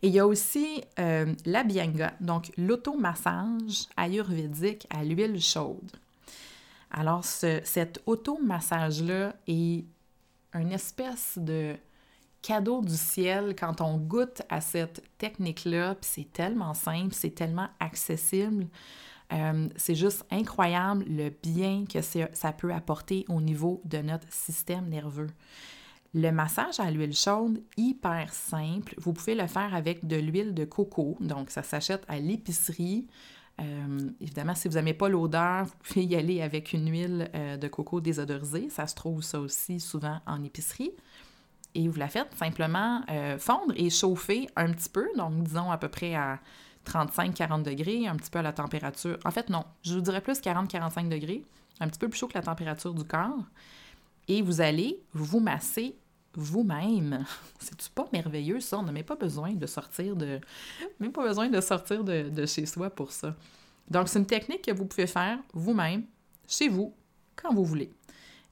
Et 0.03 0.09
il 0.09 0.15
y 0.15 0.19
a 0.19 0.27
aussi 0.27 0.83
euh, 0.99 1.33
la 1.45 1.63
Bianga, 1.63 2.15
donc 2.21 2.51
l'automassage 2.57 3.89
ayurvédique 3.97 4.87
à 4.91 5.05
l'huile 5.05 5.41
chaude. 5.41 5.93
Alors, 6.91 7.25
ce, 7.25 7.61
cet 7.63 8.01
automassage-là 8.07 9.35
est 9.47 9.85
une 10.55 10.73
espèce 10.73 11.37
de 11.37 11.77
cadeau 12.45 12.83
du 12.83 12.95
ciel 12.95 13.57
quand 13.59 13.81
on 13.81 13.97
goûte 13.97 14.43
à 14.51 14.61
cette 14.61 15.03
technique-là, 15.17 15.97
c'est 16.03 16.31
tellement 16.31 16.75
simple, 16.75 17.15
c'est 17.15 17.35
tellement 17.35 17.69
accessible. 17.81 18.67
Euh, 19.33 19.69
c'est 19.77 19.95
juste 19.95 20.27
incroyable 20.31 21.07
le 21.09 21.31
bien 21.31 21.85
que 21.91 22.01
ça 22.03 22.53
peut 22.53 22.73
apporter 22.73 23.25
au 23.31 23.41
niveau 23.41 23.81
de 23.87 23.99
notre 23.99 24.31
système 24.31 24.91
nerveux. 24.91 25.31
Le 26.13 26.31
massage 26.31 26.79
à 26.81 26.91
l'huile 26.91 27.17
chaude, 27.17 27.63
hyper 27.79 28.33
simple. 28.35 28.95
Vous 28.99 29.15
pouvez 29.15 29.35
le 29.35 29.47
faire 29.47 29.75
avec 29.75 30.07
de 30.07 30.17
l'huile 30.17 30.53
de 30.53 30.67
coco. 30.67 31.17
Donc, 31.21 31.49
ça 31.51 31.63
s'achète 31.63 32.05
à 32.09 32.19
l'épicerie. 32.19 33.07
Euh, 33.59 34.11
évidemment, 34.21 34.55
si 34.55 34.69
vous 34.69 34.75
n'aimez 34.75 34.95
pas 34.95 35.09
l'odeur, 35.09 35.65
vous 35.65 35.75
pouvez 35.83 36.05
y 36.05 36.15
aller 36.15 36.43
avec 36.43 36.75
une 36.75 36.91
huile 36.91 37.31
euh, 37.35 37.57
de 37.57 37.69
coco 37.69 38.03
désodorisée. 38.03 38.69
Ça 38.69 38.87
se 38.87 38.95
trouve 38.95 39.23
ça 39.23 39.41
aussi 39.41 39.81
souvent 39.81 40.21
en 40.27 40.45
épicerie 40.45 40.93
et 41.75 41.89
vous 41.89 41.99
la 41.99 42.09
faites 42.09 42.35
simplement 42.37 43.03
euh, 43.11 43.39
fondre 43.39 43.73
et 43.77 43.91
chauffer 43.91 44.49
un 44.57 44.73
petit 44.73 44.89
peu, 44.89 45.07
donc 45.17 45.43
disons 45.45 45.71
à 45.71 45.79
peu 45.79 45.89
près 45.89 46.15
à 46.15 46.39
35-40 46.87 47.63
degrés, 47.63 48.07
un 48.07 48.17
petit 48.17 48.31
peu 48.31 48.39
à 48.39 48.43
la 48.43 48.53
température. 48.53 49.19
En 49.25 49.31
fait, 49.31 49.49
non, 49.49 49.65
je 49.83 49.95
vous 49.95 50.01
dirais 50.01 50.21
plus 50.21 50.41
40-45 50.41 51.09
degrés, 51.09 51.45
un 51.81 51.89
petit 51.89 51.99
peu 51.99 52.09
plus 52.09 52.19
chaud 52.19 52.29
que 52.29 52.35
la 52.35 52.43
température 52.43 52.95
du 52.95 53.05
corps. 53.05 53.45
Et 54.29 54.43
vous 54.43 54.61
allez 54.61 55.03
vous 55.13 55.41
masser 55.41 55.97
vous-même. 56.35 57.25
C'est-tu 57.59 57.91
pas 57.91 58.07
merveilleux, 58.13 58.61
ça? 58.61 58.79
On 58.79 58.83
n'a 58.83 58.93
même 58.93 59.05
pas 59.05 59.17
besoin 59.17 59.53
de 59.53 59.67
sortir 59.67 60.17
de. 60.17 60.41
Même 61.01 61.13
pas 61.13 61.23
besoin 61.23 61.49
de 61.49 61.61
sortir 61.61 62.05
de, 62.05 62.29
de 62.29 62.47
chez 62.47 62.67
soi 62.67 62.91
pour 62.91 63.13
ça. 63.13 63.35
Donc, 63.89 64.09
c'est 64.09 64.19
une 64.19 64.27
technique 64.27 64.63
que 64.63 64.73
vous 64.73 64.87
pouvez 64.87 65.07
faire 65.07 65.39
vous-même, 65.53 66.05
chez 66.49 66.69
vous, 66.69 66.95
quand 67.37 67.53
vous 67.53 67.65
voulez. 67.65 67.91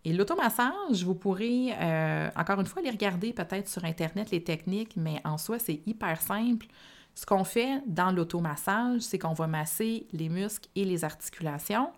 Et 0.04 0.12
l'automassage, 0.12 1.04
vous 1.04 1.14
pourrez, 1.14 1.73
euh, 1.80 2.28
encore 2.37 2.59
une 2.59 2.66
fois, 2.66 2.82
aller 2.82 2.90
regarder 2.90 3.32
peut-être 3.32 3.68
sur 3.68 3.85
Internet 3.85 4.30
les 4.32 4.42
techniques, 4.42 4.97
mais 4.97 5.21
en 5.25 5.38
soi, 5.38 5.59
c'est 5.61 5.80
hyper 5.87 6.21
simple. 6.21 6.66
Ce 7.14 7.25
qu'on 7.25 7.44
fait 7.44 7.82
dans 7.87 8.11
l'automassage, 8.11 9.02
c'est 9.02 9.18
qu'on 9.18 9.35
va 9.35 9.47
masser 9.47 10.06
les 10.12 10.28
muscles 10.28 10.68
et 10.75 10.85
les 10.85 11.04
articulations. 11.04 11.90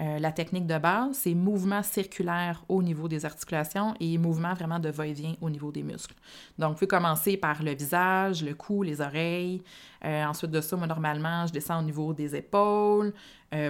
Euh, 0.00 0.18
la 0.18 0.30
technique 0.30 0.66
de 0.66 0.78
base, 0.78 1.16
c'est 1.16 1.34
mouvement 1.34 1.82
circulaire 1.82 2.62
au 2.68 2.82
niveau 2.82 3.08
des 3.08 3.24
articulations 3.24 3.94
et 3.98 4.16
mouvement 4.18 4.54
vraiment 4.54 4.78
de 4.78 4.90
va-et-vient 4.90 5.34
au 5.40 5.48
niveau 5.48 5.72
des 5.72 5.82
muscles. 5.82 6.14
Donc, 6.58 6.70
vous 6.70 6.74
pouvez 6.74 6.86
commencer 6.86 7.36
par 7.36 7.62
le 7.62 7.74
visage, 7.74 8.44
le 8.44 8.54
cou, 8.54 8.82
les 8.82 9.00
oreilles. 9.00 9.62
Euh, 10.04 10.24
ensuite 10.24 10.50
de 10.50 10.60
ça, 10.60 10.76
moi, 10.76 10.86
normalement, 10.86 11.46
je 11.46 11.52
descends 11.52 11.80
au 11.80 11.82
niveau 11.82 12.12
des 12.12 12.36
épaules, 12.36 13.14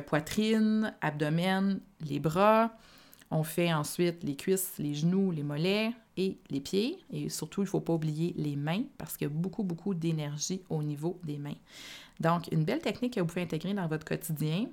poitrine, 0.07 0.93
abdomen, 1.01 1.81
les 2.01 2.19
bras. 2.19 2.73
On 3.31 3.43
fait 3.43 3.73
ensuite 3.73 4.25
les 4.25 4.37
cuisses, 4.37 4.75
les 4.79 4.95
genoux, 4.95 5.31
les 5.31 5.43
mollets 5.43 5.93
et 6.17 6.39
les 6.51 6.61
pieds. 6.61 6.99
Et 7.13 7.29
surtout, 7.29 7.61
il 7.63 7.65
ne 7.65 7.71
faut 7.71 7.81
pas 7.81 7.93
oublier 7.93 8.35
les 8.37 8.57
mains 8.57 8.85
parce 8.97 9.17
qu'il 9.17 9.29
y 9.29 9.31
a 9.31 9.35
beaucoup, 9.35 9.63
beaucoup 9.63 9.95
d'énergie 9.95 10.63
au 10.71 10.83
niveau 10.83 11.21
des 11.25 11.39
mains. 11.39 11.57
Donc, 12.21 12.49
une 12.51 12.65
belle 12.65 12.81
technique 12.81 13.15
que 13.15 13.21
vous 13.21 13.27
pouvez 13.27 13.43
intégrer 13.43 13.75
dans 13.75 13.87
votre 13.87 14.05
quotidien. 14.05 14.67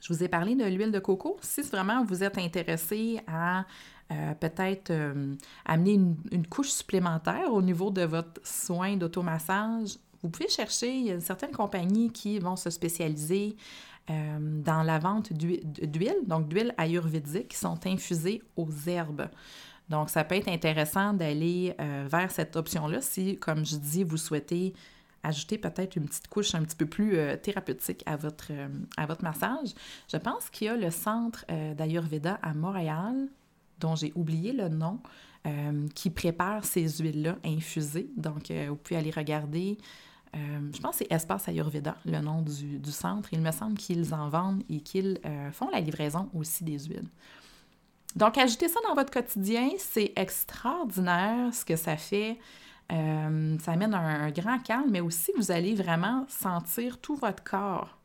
Je 0.00 0.12
vous 0.12 0.24
ai 0.24 0.28
parlé 0.28 0.56
de 0.56 0.64
l'huile 0.64 0.90
de 0.90 0.98
coco. 0.98 1.38
Si 1.40 1.62
vraiment 1.62 2.04
vous 2.04 2.24
êtes 2.24 2.36
intéressé 2.36 3.20
à 3.28 3.64
euh, 4.10 4.34
peut-être 4.34 4.90
euh, 4.90 5.34
amener 5.64 5.92
une, 5.92 6.16
une, 6.32 6.46
couche 6.46 6.70
supplémentaire 6.70 7.52
au 7.52 7.62
niveau 7.62 7.90
de 7.90 8.02
votre 8.02 8.40
soin 8.44 8.96
d'automassage, 8.96 9.96
vous 10.22 10.28
pouvez 10.28 10.48
chercher, 10.48 10.92
il 10.92 11.06
y 11.06 11.10
a 11.12 11.20
certaines 11.20 11.52
compagnies 11.52 12.10
qui 12.10 12.38
vont 12.38 12.56
se 12.56 12.70
spécialiser 12.70 13.56
euh, 14.12 14.62
dans 14.62 14.82
la 14.82 14.98
vente 14.98 15.32
d'huile, 15.32 16.16
donc 16.26 16.48
d'huile 16.48 16.74
ayurvédique 16.76 17.48
qui 17.48 17.56
sont 17.56 17.78
infusées 17.86 18.42
aux 18.56 18.68
herbes. 18.86 19.28
Donc, 19.88 20.10
ça 20.10 20.22
peut 20.24 20.34
être 20.34 20.48
intéressant 20.48 21.14
d'aller 21.14 21.74
euh, 21.80 22.06
vers 22.10 22.30
cette 22.30 22.56
option-là 22.56 23.00
si, 23.00 23.38
comme 23.38 23.64
je 23.64 23.76
dis, 23.76 24.04
vous 24.04 24.18
souhaitez 24.18 24.74
ajouter 25.22 25.56
peut-être 25.56 25.96
une 25.96 26.06
petite 26.06 26.28
couche 26.28 26.54
un 26.54 26.62
petit 26.62 26.76
peu 26.76 26.86
plus 26.86 27.16
euh, 27.16 27.36
thérapeutique 27.36 28.02
à 28.04 28.16
votre, 28.16 28.52
à 28.96 29.06
votre 29.06 29.22
massage. 29.22 29.70
Je 30.10 30.16
pense 30.18 30.50
qu'il 30.50 30.66
y 30.66 30.70
a 30.70 30.76
le 30.76 30.90
centre 30.90 31.46
d'Ayurveda 31.74 32.38
à 32.42 32.52
Montréal, 32.52 33.28
dont 33.80 33.96
j'ai 33.96 34.12
oublié 34.14 34.52
le 34.52 34.68
nom, 34.68 35.00
qui 35.94 36.10
prépare 36.10 36.64
ces 36.64 36.88
huiles-là 36.88 37.36
infusées. 37.44 38.08
Donc, 38.16 38.50
vous 38.50 38.76
pouvez 38.76 38.98
aller 38.98 39.10
regarder 39.10 39.78
je 40.34 40.80
pense 40.80 40.98
que 40.98 41.04
c'est 41.04 41.12
Espace 41.12 41.48
Ayurveda, 41.48 41.96
le 42.06 42.20
nom 42.20 42.42
du, 42.42 42.90
centre. 42.90 43.28
Il 43.32 43.40
me 43.40 43.52
semble 43.52 43.76
qu'ils 43.76 44.14
en 44.14 44.28
vendent 44.28 44.62
et 44.70 44.80
qu'ils 44.80 45.20
euh, 45.26 45.50
font 45.52 45.68
la 45.70 45.80
livraison 45.80 46.30
aussi 46.34 46.64
des 46.64 46.78
huiles. 46.78 47.08
Donc, 48.16 48.36
ajouter 48.38 48.68
ça 48.68 48.80
dans 48.86 48.94
votre 48.94 49.10
quotidien, 49.10 49.70
c'est 49.78 50.12
extraordinaire 50.16 51.52
ce 51.54 51.64
que 51.64 51.76
ça 51.76 51.96
fait 51.96 52.38
Euh, 52.92 53.58
ça 53.60 53.72
amène 53.72 53.94
un, 53.94 54.30
grand 54.30 54.58
calme, 54.58 54.90
mais 54.90 55.00
aussi 55.00 55.32
vous 55.36 55.50
allez 55.50 55.74
vraiment 55.74 56.26
sentir 56.28 56.98
tout 56.98 57.16
votre 57.16 57.42
corps. 57.42 57.98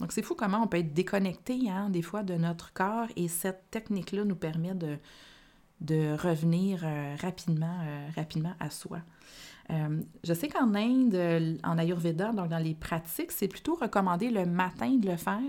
Donc 0.00 0.12
c'est 0.12 0.22
fou 0.22 0.34
comment 0.34 0.62
on 0.62 0.66
peut 0.66 0.78
être 0.78 0.92
déconnecté 0.92 1.70
hein, 1.70 1.88
des 1.90 2.02
fois 2.02 2.22
de 2.22 2.34
notre 2.34 2.72
corps 2.72 3.08
et 3.16 3.26
cette 3.26 3.70
technique-là 3.70 4.24
nous 4.24 4.36
permet 4.36 4.74
de, 4.74 6.16
revenir 6.16 6.82
euh, 6.84 7.16
rapidement, 7.20 7.80
euh, 7.82 8.08
rapidement 8.16 8.54
à 8.60 8.70
soi. 8.70 8.98
Je 9.70 10.34
sais 10.34 10.48
qu'en 10.48 10.74
Inde, 10.74 11.58
en 11.64 11.78
Ayurveda, 11.78 12.32
donc 12.32 12.48
dans 12.48 12.58
les 12.58 12.74
pratiques, 12.74 13.32
c'est 13.32 13.48
plutôt 13.48 13.74
recommandé 13.74 14.30
le 14.30 14.46
matin 14.46 14.90
de 14.96 15.08
le 15.08 15.16
faire. 15.16 15.40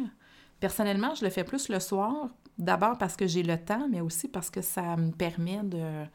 Personnellement, 0.60 1.16
je 1.16 1.24
le 1.24 1.30
fais 1.30 1.44
plus 1.44 1.70
le 1.70 1.80
soir, 1.80 2.28
d'abord 2.58 2.98
parce 2.98 3.16
que 3.16 3.28
j'ai 3.28 3.44
le 3.44 3.58
temps, 3.58 3.88
mais 3.90 4.02
aussi 4.02 4.28
parce 4.28 4.50
que 4.50 4.62
ça 4.62 4.98
me 4.98 5.12
permet 5.12 5.62
de, 5.64 6.06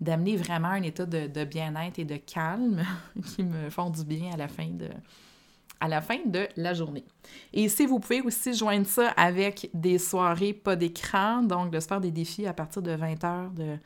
d'amener 0.00 0.36
vraiment 0.36 0.68
un 0.68 0.82
état 0.82 1.06
de, 1.06 1.44
bien-être 1.44 1.98
et 1.98 2.04
de 2.04 2.16
calme 2.16 2.82
qui 3.24 3.42
me 3.44 3.70
font 3.70 3.90
du 3.90 4.04
bien 4.04 4.32
à 4.32 4.36
la 4.36 4.48
fin 4.48 4.68
de 4.68 4.88
à 5.80 5.88
la 5.88 6.00
fin 6.00 6.18
de 6.24 6.46
la 6.56 6.74
journée. 6.74 7.04
Et 7.52 7.68
si 7.68 7.86
vous 7.86 7.98
pouvez 7.98 8.20
aussi 8.20 8.54
joindre 8.54 8.86
ça 8.86 9.08
avec 9.16 9.68
des 9.74 9.98
soirées 9.98 10.52
pas 10.52 10.76
d'écran, 10.76 11.42
donc 11.42 11.72
de 11.72 11.80
se 11.80 11.88
faire 11.88 12.00
des 12.00 12.12
défis 12.12 12.46
à 12.46 12.52
partir 12.52 12.82
de 12.82 12.92
20 12.92 13.24
heures, 13.24 13.50
de, 13.50 13.76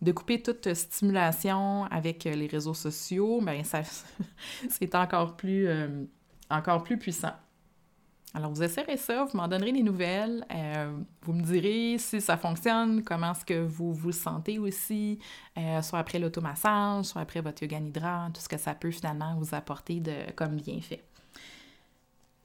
de 0.00 0.12
couper 0.12 0.42
toute 0.42 0.72
stimulation 0.74 1.84
avec 1.86 2.24
les 2.24 2.46
réseaux 2.46 2.74
sociaux, 2.74 3.40
bien 3.40 3.64
ça 3.64 3.82
c'est 4.68 4.94
encore 4.94 5.36
plus, 5.36 5.66
euh, 5.66 6.04
encore 6.50 6.82
plus 6.82 6.98
puissant. 6.98 7.32
Alors, 8.34 8.52
vous 8.52 8.62
essayerez 8.62 8.98
ça, 8.98 9.24
vous 9.24 9.36
m'en 9.36 9.48
donnerez 9.48 9.72
des 9.72 9.82
nouvelles, 9.82 10.44
euh, 10.54 10.98
vous 11.22 11.32
me 11.32 11.42
direz 11.42 11.96
si 11.98 12.20
ça 12.20 12.36
fonctionne, 12.36 13.02
comment 13.02 13.32
est-ce 13.32 13.44
que 13.44 13.64
vous 13.64 13.94
vous 13.94 14.12
sentez 14.12 14.58
aussi, 14.58 15.18
euh, 15.56 15.80
soit 15.80 15.98
après 15.98 16.18
l'automassage, 16.18 17.06
soit 17.06 17.22
après 17.22 17.40
votre 17.40 17.62
yoga 17.62 17.80
nidra, 17.80 18.28
tout 18.34 18.40
ce 18.40 18.48
que 18.48 18.58
ça 18.58 18.74
peut 18.74 18.90
finalement 18.90 19.34
vous 19.38 19.54
apporter 19.54 20.00
de, 20.00 20.30
comme 20.36 20.56
bienfait. 20.56 21.02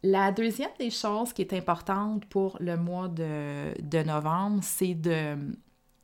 La 0.03 0.31
deuxième 0.31 0.71
des 0.79 0.89
choses 0.89 1.33
qui 1.33 1.41
est 1.41 1.53
importante 1.53 2.25
pour 2.25 2.57
le 2.61 2.77
mois 2.77 3.09
de, 3.09 3.73
de 3.81 4.03
novembre, 4.03 4.59
c'est 4.61 4.95
de, 4.95 5.37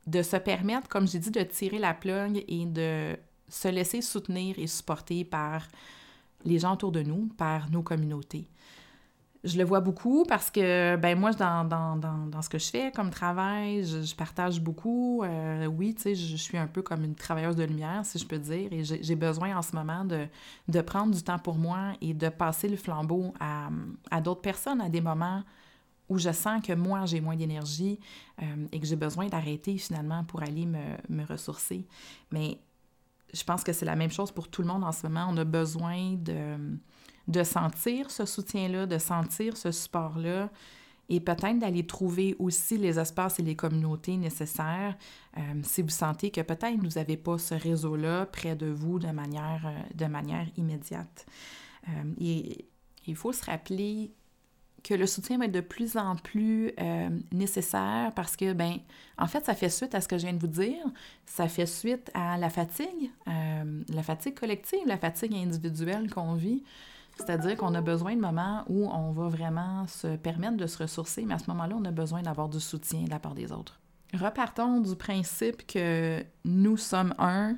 de 0.08 0.22
se 0.22 0.38
permettre, 0.38 0.88
comme 0.88 1.08
j'ai 1.08 1.20
dit, 1.20 1.32
de 1.32 1.44
tirer 1.44 1.79
la 1.79 1.94
plug 1.94 2.44
et 2.48 2.65
de 2.65 3.18
se 3.48 3.68
laisser 3.68 4.01
soutenir 4.01 4.58
et 4.60 4.68
supporter 4.68 5.24
par 5.24 5.68
les 6.46 6.60
gens 6.60 6.74
autour 6.74 6.91
de 6.91 7.01
nous, 7.01 7.27
par 7.38 7.70
nos 7.70 7.82
communautés 7.82 8.48
je 9.44 9.58
le 9.58 9.63
vois 9.63 9.79
beaucoup 9.79 10.25
parce 10.27 10.51
que, 10.51 10.98
ben 10.98 11.18
moi, 11.18 11.32
dans, 11.32 11.63
dans, 11.63 11.96
dans, 11.96 12.27
dans 12.27 12.41
ce 12.41 12.50
que 12.50 12.58
je 12.58 12.70
fais 12.70 12.91
comme 12.91 13.10
travail, 13.10 13.86
je, 13.86 14.15
partage 14.15 14.60
beaucoup. 14.60 15.24
Euh, 15.24 15.65
oui, 15.65 15.96
tu 15.96 16.01
sais, 16.01 16.15
je, 16.15 16.36
suis 16.36 16.58
un 16.58 16.68
peu 16.68 16.82
comme 16.82 17.06
une 17.06 17.15
travailleuse 17.15 17.56
de 17.56 17.63
lumière, 17.63 18.01
si 18.03 18.20
je 18.20 18.25
peux 18.25 18.38
dire, 18.38 18.72
et 18.72 18.84
j'ai 18.84 19.15
besoin 19.15 19.58
en 19.58 19.62
ce 19.62 19.75
moment 19.75 20.03
de, 20.03 20.25
de, 20.68 20.82
prendre 20.82 21.13
du 21.15 21.24
temps 21.24 21.39
pour 21.39 21.56
moi 21.56 21.94
et 22.01 22.13
de 22.13 22.27
passer 22.29 22.68
le 22.68 22.75
flambeau 22.75 23.34
à, 23.39 23.70
à 24.12 24.20
d'autres 24.20 24.41
personnes 24.41 24.82
à 24.82 24.89
des 24.89 25.01
moments 25.01 25.44
où 26.10 26.18
je 26.18 26.32
sens 26.32 26.62
que 26.66 26.74
moi, 26.74 27.06
j'ai 27.06 27.22
moins 27.22 27.36
d'énergie 27.36 28.00
euh, 28.42 28.68
et 28.72 28.80
que 28.80 28.86
j'ai 28.86 28.96
besoin 28.96 29.28
d'arrêter 29.28 29.78
finalement 29.78 30.24
pour 30.24 30.42
aller 30.42 30.66
me, 30.66 31.25
ressourcer. 31.25 31.86
Mais 32.32 32.60
je 33.34 33.44
pense 33.44 33.63
que 33.63 33.72
c'est 33.74 33.86
la 33.86 33.96
même 33.96 34.12
chose 34.12 34.32
pour 34.32 34.48
tout 34.48 34.62
le 34.62 34.68
monde 34.68 34.84
en 34.84 34.92
ce 34.92 35.08
moment. 35.08 35.28
On 35.30 35.38
a 35.38 35.46
besoin 35.46 36.18
de 37.28 37.44
sentir 37.44 38.10
ce 38.10 38.25
soutien-là, 38.25 38.88
de 38.88 38.98
sentir 38.98 39.56
ce 39.56 39.72
support-là 39.72 40.50
et 41.10 41.20
peut-être 41.20 41.58
d'aller 41.58 41.86
trouver 41.86 42.36
aussi 42.39 42.78
les 42.78 43.00
espaces 43.00 43.39
et 43.39 43.44
les 43.44 43.56
communautés 43.56 44.16
nécessaires 44.16 44.96
euh, 45.38 45.42
si 45.63 45.82
vous 45.82 45.89
sentez 45.89 46.30
que 46.30 46.42
peut-être 46.42 46.78
vous 46.78 47.00
n'avez 47.00 47.18
pas 47.18 47.39
ce 47.39 47.56
réseau-là 47.56 48.28
près 48.28 48.56
de 48.56 48.68
vous 48.68 49.00
de 49.00 49.08
manière, 49.08 49.66
euh, 49.66 50.46
immédiate. 50.58 51.25
Et 52.20 52.68
il 53.08 53.16
faut 53.16 53.34
se 53.34 53.44
rappeler 53.46 54.12
que 54.83 54.93
le 54.93 55.05
soutien 55.05 55.38
va 55.38 55.45
être 55.45 55.51
de 55.51 55.62
plus 55.62 55.98
en 55.98 56.15
plus 56.15 56.74
nécessaire 57.31 58.11
parce 58.15 58.35
que, 58.35 58.53
ben, 58.53 58.77
en 59.18 59.27
fait, 59.27 59.46
ça 59.46 59.53
fait 59.55 59.70
suite 59.70 59.96
à 59.96 60.01
ce 60.01 60.07
que 60.07 60.18
je 60.18 60.24
viens 60.24 60.33
de 60.33 60.39
vous 60.39 60.48
dire. 60.48 60.83
Ça 61.25 61.48
fait 61.48 61.65
suite 61.65 62.11
à 62.13 62.37
la 62.37 62.50
fatigue, 62.50 63.11
la 63.25 64.03
fatigue 64.03 64.39
collective, 64.39 64.79
la 64.85 64.98
fatigue 64.98 65.33
individuelle 65.35 66.09
qu'on 66.09 66.33
vit. 66.33 66.63
C'est-à-dire 67.18 67.57
qu'on 67.57 67.75
a 67.75 67.81
besoin 67.81 68.15
de 68.15 68.22
moments 68.22 68.63
où 68.70 68.87
on 68.87 69.11
va 69.11 69.27
vraiment 69.27 69.85
se 69.87 70.15
permettre 70.15 70.55
de 70.55 70.68
se 70.68 70.77
ressourcer, 70.77 71.25
mais 71.25 71.33
à 71.33 71.39
ce 71.39 71.50
moment-là, 71.50 71.75
on 71.77 71.83
a 71.83 71.92
besoin 71.92 72.22
d'avoir 72.22 72.48
du 72.48 72.61
soutien 72.61 73.01
de 73.03 73.09
la 73.09 73.20
part 73.20 73.35
des 73.35 73.51
autres. 73.51 73.79
Repartons 74.13 74.79
du 74.79 74.96
principe 74.96 75.68
que 75.68 76.24
nous 76.46 76.77
sommes 76.77 77.13
un, 77.20 77.57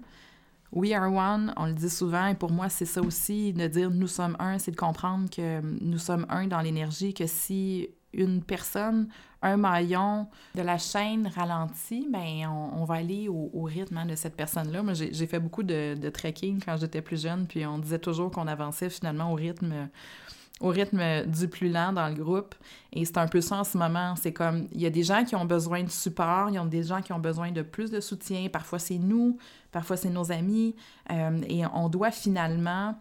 we 0.72 0.94
are 0.94 1.12
one, 1.12 1.54
on 1.58 1.66
le 1.66 1.74
dit 1.74 1.90
souvent, 1.90 2.28
et 2.28 2.36
pour 2.36 2.52
moi, 2.52 2.70
c'est 2.70 2.86
ça 2.86 3.02
aussi, 3.02 3.54
de 3.54 3.68
dire 3.68 3.92
nous 3.92 4.08
sommes 4.08 4.36
un, 4.40 4.58
c'est 4.58 4.72
de 4.72 4.78
comprendre 4.78 5.30
que 5.30 5.62
nous 5.62 5.98
sommes 5.98 6.26
un 6.30 6.48
dans 6.48 6.62
l'énergie, 6.62 7.14
que 7.14 7.28
si 7.28 7.90
une 8.14 8.44
personne, 8.44 9.08
un 9.42 9.58
maillon 9.58 10.28
de 10.56 10.62
la 10.62 10.78
chaîne 10.78 11.28
ralentit, 11.34 12.08
ben 12.12 12.48
on, 12.48 12.84
va 12.84 12.96
aller 12.96 13.28
au, 13.30 13.64
rythme 13.64 13.98
hein, 13.98 14.06
de 14.06 14.16
cette 14.16 14.36
personne-là. 14.36 14.84
Moi, 14.84 14.94
j'ai 14.94 15.28
fait 15.28 15.40
beaucoup 15.40 15.64
de, 15.64 15.96
de, 15.96 16.10
trekking 16.10 16.62
quand 16.64 16.78
j'étais 16.78 17.02
plus 17.02 17.22
jeune, 17.22 17.48
puis 17.48 17.66
on 17.66 17.80
disait 17.80 18.00
toujours 18.00 18.32
qu'on 18.32 18.48
avançait 18.48 18.90
finalement 18.90 19.32
au 19.32 19.36
rythme 19.36 19.90
au 20.62 20.70
rythme 20.70 21.26
du 21.26 21.48
plus 21.48 21.70
lent 21.70 21.92
dans 21.92 22.08
le 22.08 22.16
groupe. 22.16 22.56
Et 22.94 23.04
c'est 23.06 23.18
un 23.18 23.28
peu 23.28 23.42
ça 23.42 23.58
en 23.58 23.64
ce 23.64 23.78
moment. 23.78 24.16
C'est 24.16 24.32
comme, 24.32 24.68
il 24.72 24.82
y 24.82 24.86
a 24.86 24.90
des 24.90 25.04
gens 25.04 25.24
qui 25.26 25.36
ont 25.36 25.46
besoin 25.46 25.84
de 25.84 25.90
support, 25.90 26.50
il 26.50 26.56
y 26.56 26.58
a 26.58 26.66
des 26.66 26.84
gens 26.84 27.02
qui 27.02 27.12
ont 27.14 27.20
besoin 27.20 27.52
de 27.52 27.62
plus 27.62 27.92
de 27.92 28.00
soutien. 28.00 28.48
Parfois, 28.50 28.80
c'est 28.80 28.98
nous, 29.00 29.38
parfois, 29.72 29.98
c'est 29.98 30.10
nos 30.10 30.32
amis. 30.32 30.76
Euh, 31.12 31.42
et 31.48 31.66
on 31.74 31.90
doit 31.90 32.12
finalement 32.12 32.96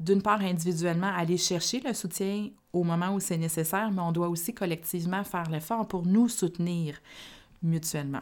d'une 0.00 0.22
part, 0.22 0.40
individuellement, 0.40 1.12
aller 1.12 1.36
chercher 1.36 1.80
le 1.80 1.92
soutien 1.92 2.50
au 2.72 2.84
moment 2.84 3.14
où 3.14 3.20
c'est 3.20 3.36
nécessaire, 3.36 3.90
mais 3.90 4.00
on 4.00 4.12
doit 4.12 4.28
aussi 4.28 4.54
collectivement 4.54 5.24
faire 5.24 5.50
l'effort 5.50 5.88
pour 5.88 6.06
nous 6.06 6.28
soutenir 6.28 6.94
mutuellement. 7.62 8.20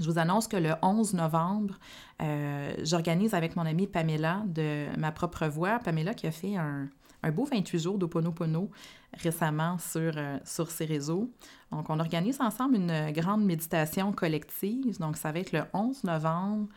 Je 0.00 0.10
vous 0.10 0.18
annonce 0.18 0.48
que 0.48 0.56
le 0.56 0.74
11 0.82 1.14
novembre, 1.14 1.78
euh, 2.22 2.74
j'organise 2.82 3.34
avec 3.34 3.56
mon 3.56 3.66
amie 3.66 3.86
Pamela 3.86 4.42
de 4.46 4.86
ma 4.96 5.12
propre 5.12 5.46
voix, 5.46 5.78
Pamela 5.78 6.14
qui 6.14 6.26
a 6.26 6.32
fait 6.32 6.56
un, 6.56 6.88
beau 7.30 7.44
28 7.44 7.78
jours 7.78 7.98
d'Oponopono 7.98 8.70
récemment 9.14 9.78
sur, 9.78 10.12
euh, 10.16 10.38
sur 10.44 10.70
ses 10.70 10.84
réseaux. 10.84 11.30
Donc, 11.70 11.90
on 11.90 12.00
organise 12.00 12.40
ensemble 12.40 12.76
une 12.76 13.12
grande 13.12 13.44
méditation 13.44 14.12
collective. 14.12 14.98
Donc, 14.98 15.16
ça 15.16 15.32
va 15.32 15.40
être 15.40 15.52
le 15.52 15.62
11 15.72 16.04
novembre 16.04 16.68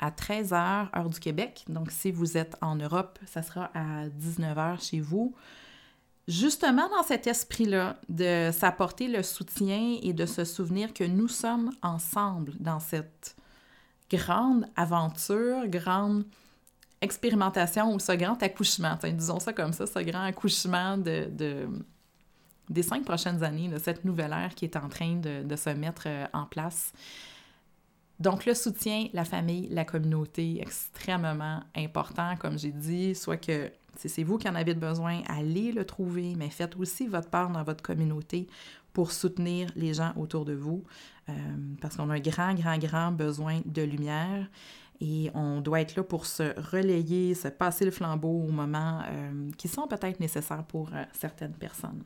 à 0.00 0.10
13h, 0.10 0.88
heure 0.96 1.08
du 1.08 1.20
Québec. 1.20 1.64
Donc, 1.68 1.90
si 1.90 2.10
vous 2.10 2.36
êtes 2.36 2.56
en 2.60 2.76
Europe, 2.76 3.18
ça 3.26 3.42
sera 3.42 3.70
à 3.74 4.08
19h 4.08 4.84
chez 4.84 5.00
vous. 5.00 5.34
Justement, 6.28 6.88
dans 6.88 7.02
cet 7.02 7.26
esprit-là, 7.26 7.96
de 8.08 8.50
s'apporter 8.52 9.08
le 9.08 9.22
soutien 9.22 9.98
et 10.02 10.12
de 10.12 10.26
se 10.26 10.44
souvenir 10.44 10.94
que 10.94 11.04
nous 11.04 11.28
sommes 11.28 11.72
ensemble 11.82 12.52
dans 12.60 12.80
cette 12.80 13.36
grande 14.10 14.66
aventure, 14.76 15.66
grande 15.66 16.24
expérimentation 17.02 17.92
ou 17.92 17.98
ce 17.98 18.12
grand 18.12 18.42
accouchement, 18.42 18.96
disons 19.02 19.40
ça 19.40 19.52
comme 19.52 19.72
ça, 19.72 19.86
ce 19.86 19.98
grand 19.98 20.22
accouchement 20.22 20.96
de, 20.96 21.28
des 22.70 22.82
cinq 22.82 23.04
prochaines 23.04 23.42
années, 23.42 23.68
de 23.68 23.78
cette 23.78 24.04
nouvelle 24.04 24.32
ère 24.32 24.54
qui 24.54 24.64
est 24.64 24.76
en 24.76 24.88
train 24.88 25.16
de, 25.16 25.56
se 25.56 25.70
mettre 25.70 26.04
euh, 26.06 26.26
en 26.32 26.46
place. 26.46 26.92
Donc, 28.20 28.46
le 28.46 28.54
soutien, 28.54 29.08
la 29.12 29.24
famille, 29.24 29.68
la 29.70 29.84
communauté, 29.84 30.60
extrêmement 30.60 31.60
important, 31.76 32.36
comme 32.38 32.56
j'ai 32.58 32.70
dit, 32.70 33.14
soit 33.16 33.36
que 33.36 33.70
si 33.96 34.08
c'est 34.08 34.22
vous 34.22 34.38
qui 34.38 34.48
en 34.48 34.54
avez 34.54 34.74
besoin, 34.74 35.22
allez 35.26 35.72
le 35.72 35.84
trouver, 35.84 36.34
mais 36.36 36.48
faites 36.48 36.76
aussi 36.76 37.08
votre 37.08 37.28
part 37.28 37.50
dans 37.50 37.64
votre 37.64 37.82
communauté 37.82 38.46
pour 38.92 39.10
soutenir 39.10 39.70
les 39.74 39.94
gens 39.94 40.12
autour 40.16 40.44
de 40.44 40.52
vous, 40.52 40.84
euh, 41.28 41.32
parce 41.80 41.96
qu'on 41.96 42.10
a 42.10 42.14
un 42.14 42.20
grand, 42.20 42.54
grand, 42.54 42.78
grand 42.78 43.12
besoin 43.12 43.60
de 43.64 43.82
lumière 43.82 44.46
et 45.04 45.32
on 45.34 45.60
doit 45.60 45.80
être 45.80 45.96
là 45.96 46.04
pour 46.04 46.26
se 46.26 46.54
relayer, 46.70 47.34
se 47.34 47.48
passer 47.48 47.84
le 47.84 47.90
flambeau 47.90 48.44
au 48.46 48.52
moment 48.52 49.00
euh, 49.10 49.50
qui 49.58 49.66
sont 49.66 49.88
peut-être 49.88 50.20
nécessaires 50.20 50.62
pour 50.62 50.90
euh, 50.94 51.02
certaines 51.12 51.54
personnes. 51.54 52.04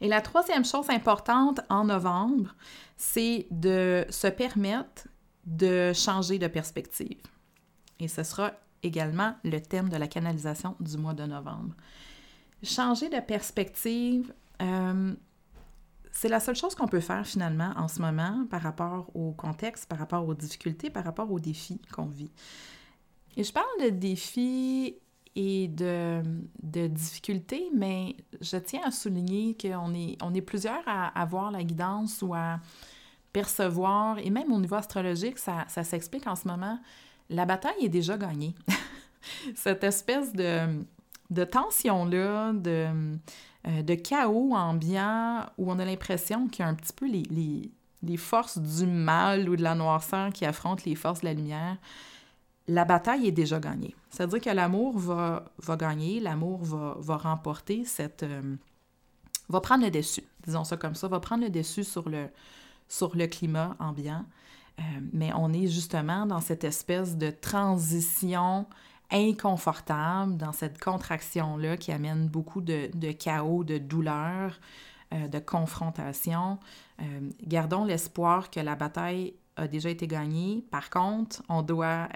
Et 0.00 0.08
la 0.08 0.20
troisième 0.20 0.64
chose 0.64 0.90
importante 0.90 1.60
en 1.70 1.84
novembre, 1.84 2.56
c'est 2.96 3.46
de 3.52 4.04
se 4.10 4.26
permettre 4.26 5.06
de 5.46 5.92
changer 5.92 6.40
de 6.40 6.48
perspective. 6.48 7.20
Et 8.00 8.08
ce 8.08 8.24
sera 8.24 8.50
également 8.82 9.36
le 9.44 9.60
thème 9.60 9.88
de 9.90 9.96
la 9.96 10.08
canalisation 10.08 10.74
du 10.80 10.98
mois 10.98 11.14
de 11.14 11.24
novembre. 11.24 11.74
Changer 12.64 13.10
de 13.10 13.20
perspective, 13.20 14.34
euh, 14.60 15.14
c'est 16.12 16.28
la 16.28 16.40
seule 16.40 16.56
chose 16.56 16.74
qu'on 16.74 16.88
peut 16.88 17.00
faire 17.00 17.26
finalement 17.26 17.72
en 17.76 17.88
ce 17.88 18.00
moment 18.00 18.46
par 18.50 18.62
rapport 18.62 19.10
au 19.14 19.32
contexte, 19.32 19.86
par 19.86 19.98
rapport 19.98 20.26
aux 20.26 20.34
difficultés, 20.34 20.90
par 20.90 21.04
rapport 21.04 21.30
aux 21.30 21.40
défis 21.40 21.80
qu'on 21.92 22.06
vit. 22.06 22.30
Et 23.36 23.44
je 23.44 23.52
parle 23.52 23.66
de 23.82 23.90
défis 23.90 24.96
et 25.36 25.68
de, 25.68 26.20
de, 26.62 26.88
difficultés, 26.88 27.70
mais 27.74 28.16
je 28.40 28.56
tiens 28.56 28.80
à 28.84 28.90
souligner 28.90 29.56
qu'on 29.56 29.94
est, 29.94 30.16
on 30.20 30.34
est 30.34 30.40
plusieurs 30.40 30.82
à 30.86 31.06
avoir 31.20 31.52
la 31.52 31.62
guidance 31.62 32.22
ou 32.22 32.34
à 32.34 32.58
percevoir, 33.32 34.18
et 34.18 34.30
même 34.30 34.50
au 34.52 34.58
niveau 34.58 34.74
astrologique, 34.74 35.38
ça, 35.38 35.64
ça 35.68 35.84
s'explique 35.84 36.26
en 36.26 36.34
ce 36.34 36.48
moment, 36.48 36.80
la 37.30 37.44
bataille 37.44 37.84
est 37.84 37.88
déjà 37.88 38.16
gagnée. 38.16 38.54
Cette 39.54 39.84
espèce 39.84 40.32
de, 40.32 40.82
de 41.30 41.44
tension-là, 41.44 42.52
de, 42.54 42.88
euh, 43.66 43.82
de 43.82 43.94
chaos 43.94 44.54
ambiant, 44.54 45.46
où 45.58 45.70
on 45.70 45.78
a 45.78 45.84
l'impression 45.84 46.48
qu'il 46.48 46.64
y 46.64 46.66
a 46.66 46.70
un 46.70 46.74
petit 46.74 46.92
peu 46.92 47.06
les, 47.06 47.70
les, 48.02 48.16
forces 48.16 48.58
du 48.58 48.86
mal 48.86 49.48
ou 49.48 49.56
de 49.56 49.62
la 49.62 49.74
noirceur 49.74 50.32
qui 50.32 50.44
affrontent 50.44 50.82
les 50.86 50.94
forces 50.94 51.20
de 51.20 51.26
la 51.26 51.34
lumière, 51.34 51.76
la 52.68 52.84
bataille 52.84 53.26
est 53.26 53.32
déjà 53.32 53.58
gagnée. 53.58 53.94
C'est-à-dire 54.10 54.40
que 54.40 54.50
l'amour 54.50 54.98
va, 54.98 55.44
va 55.58 55.76
gagner, 55.76 56.20
l'amour 56.20 56.62
va, 56.62 56.96
va 56.98 57.16
remporter 57.16 57.84
cette... 57.84 58.22
Euh, 58.22 58.56
va 59.48 59.60
prendre 59.60 59.84
le 59.84 59.90
dessus, 59.90 60.24
disons 60.44 60.64
ça 60.64 60.76
comme 60.76 60.94
ça, 60.94 61.08
va 61.08 61.20
prendre 61.20 61.42
le 61.42 61.50
dessus 61.50 61.82
sur 61.82 62.08
le, 62.08 62.28
sur 62.86 63.16
le 63.16 63.26
climat 63.26 63.76
ambiant. 63.78 64.24
Euh, 64.78 64.82
mais 65.12 65.32
on 65.34 65.52
est 65.52 65.66
justement 65.66 66.26
dans 66.26 66.40
cette 66.40 66.64
espèce 66.64 67.16
de 67.16 67.30
transition 67.30 68.66
inconfortable, 69.10 70.36
dans 70.36 70.52
cette 70.52 70.78
contraction-là 70.78 71.76
qui 71.76 71.92
amène 71.92 72.28
beaucoup 72.28 72.60
de, 72.60 72.90
de 72.94 73.12
chaos, 73.12 73.64
de 73.64 73.78
douleur, 73.78 74.60
euh, 75.14 75.28
de 75.28 75.38
confrontation. 75.38 76.58
Euh, 77.00 77.30
gardons 77.42 77.84
l'espoir 77.84 78.50
que 78.50 78.60
la 78.60 78.76
bataille 78.76 79.34
a 79.56 79.66
déjà 79.66 79.90
été 79.90 80.06
gagnée. 80.06 80.64
Par 80.70 80.90
contre, 80.90 81.42
on 81.48 81.62
doit 81.62 82.08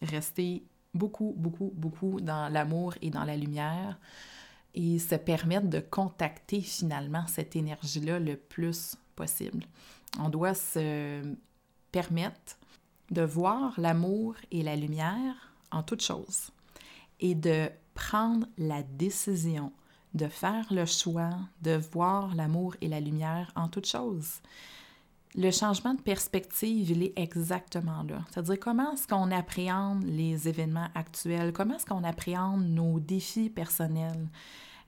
rester 0.00 0.64
beaucoup, 0.94 1.34
beaucoup, 1.36 1.70
beaucoup 1.74 2.20
dans 2.20 2.48
l'amour 2.48 2.94
et 3.02 3.10
dans 3.10 3.24
la 3.24 3.36
lumière 3.36 3.98
et 4.74 4.98
se 4.98 5.14
permettre 5.14 5.68
de 5.68 5.80
contacter 5.80 6.60
finalement 6.60 7.26
cette 7.26 7.56
énergie-là 7.56 8.18
le 8.18 8.36
plus 8.36 8.96
possible. 9.16 9.64
On 10.18 10.28
doit 10.28 10.54
se 10.54 11.22
permettre 11.90 12.58
de 13.10 13.22
voir 13.22 13.78
l'amour 13.78 14.34
et 14.50 14.62
la 14.62 14.76
lumière 14.76 15.51
en 15.72 15.82
toute 15.82 16.02
chose 16.02 16.50
et 17.20 17.34
de 17.34 17.68
prendre 17.94 18.46
la 18.58 18.82
décision 18.82 19.72
de 20.14 20.28
faire 20.28 20.66
le 20.70 20.84
choix 20.84 21.30
de 21.62 21.76
voir 21.76 22.34
l'amour 22.34 22.76
et 22.80 22.88
la 22.88 23.00
lumière 23.00 23.50
en 23.56 23.68
toute 23.68 23.86
chose. 23.86 24.40
Le 25.34 25.50
changement 25.50 25.94
de 25.94 26.02
perspective, 26.02 26.90
il 26.90 27.02
est 27.02 27.18
exactement 27.18 28.02
là. 28.02 28.20
C'est-à-dire 28.30 28.60
comment 28.60 28.92
est-ce 28.92 29.08
qu'on 29.08 29.30
appréhende 29.30 30.04
les 30.04 30.46
événements 30.46 30.88
actuels, 30.94 31.54
comment 31.54 31.76
est-ce 31.76 31.86
qu'on 31.86 32.04
appréhende 32.04 32.66
nos 32.66 33.00
défis 33.00 33.48
personnels? 33.48 34.28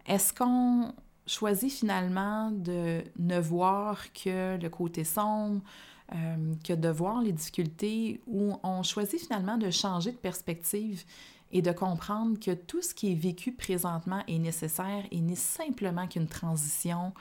Est-ce 0.06 0.34
qu'on 0.34 0.92
choisit 1.26 1.72
finalement 1.72 2.50
de 2.50 3.02
ne 3.18 3.40
voir 3.40 4.12
que 4.12 4.60
le 4.60 4.68
côté 4.68 5.04
sombre, 5.04 5.62
euh, 6.12 6.54
que 6.62 6.72
de 6.72 6.88
voir 6.88 7.22
les 7.22 7.32
difficultés, 7.32 8.20
ou 8.26 8.54
on 8.62 8.82
choisit 8.82 9.20
finalement 9.20 9.56
de 9.56 9.70
changer 9.70 10.12
de 10.12 10.16
perspective 10.16 11.04
et 11.52 11.62
de 11.62 11.72
comprendre 11.72 12.38
que 12.38 12.52
tout 12.52 12.82
ce 12.82 12.94
qui 12.94 13.12
est 13.12 13.16
vécu 13.16 13.52
présentement 13.52 14.22
est 14.28 14.38
nécessaire 14.38 15.04
et 15.10 15.20
n'est 15.20 15.34
simplement 15.34 16.06
qu'une 16.06 16.26
transition 16.28 17.12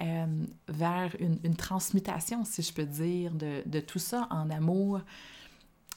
euh, 0.00 0.26
vers 0.68 1.16
une, 1.18 1.56
transmutation, 1.56 2.44
si 2.44 2.62
je 2.62 2.72
peux 2.72 2.86
dire, 2.86 3.32
de 3.32 3.80
tout 3.80 3.98
ça 3.98 4.28
en 4.30 4.50
amour 4.50 5.00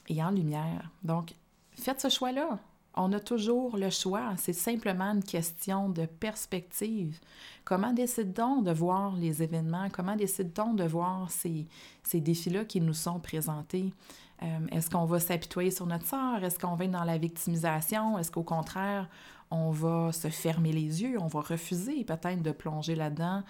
et 0.08 0.22
en 0.22 0.30
lumière. 0.30 0.90
Donc, 1.04 1.34
faites 1.76 2.00
ce 2.00 2.08
choix-là. 2.08 2.58
On 2.94 3.12
a 3.12 3.20
toujours 3.20 3.76
le 3.76 3.88
choix. 3.90 4.34
C'est 4.36 4.52
simplement 4.52 5.12
une 5.12 5.24
question 5.24 5.88
de 5.88 6.04
perspective. 6.04 7.18
Comment 7.64 7.92
décide-t-on 7.92 8.60
de 8.60 8.70
voir 8.70 9.16
les 9.16 9.42
événements? 9.42 9.88
Comment 9.90 10.16
décide-t-on 10.16 10.74
de 10.74 10.84
voir 10.84 11.30
ces, 11.30 11.66
ces 12.02 12.20
défis-là 12.20 12.64
qui 12.64 12.80
nous 12.80 12.92
sont 12.92 13.18
présentés? 13.18 13.94
Euh, 14.42 14.46
est-ce 14.72 14.90
qu'on 14.90 15.06
va 15.06 15.20
s'apitoyer 15.20 15.70
sur 15.70 15.86
notre 15.86 16.04
sort? 16.06 16.42
Est-ce 16.42 16.58
qu'on 16.58 16.74
va 16.74 16.84
être 16.84 16.90
dans 16.90 17.04
la 17.04 17.16
victimisation? 17.16 18.18
Est-ce 18.18 18.30
qu'au 18.30 18.42
contraire, 18.42 19.08
on 19.50 19.70
va 19.70 20.12
se 20.12 20.28
fermer 20.28 20.72
les 20.72 21.02
yeux? 21.02 21.18
On 21.18 21.28
va 21.28 21.40
refuser 21.40 22.04
peut-être 22.04 22.42
de 22.42 22.50
plonger 22.50 22.94
là-dedans 22.94 23.42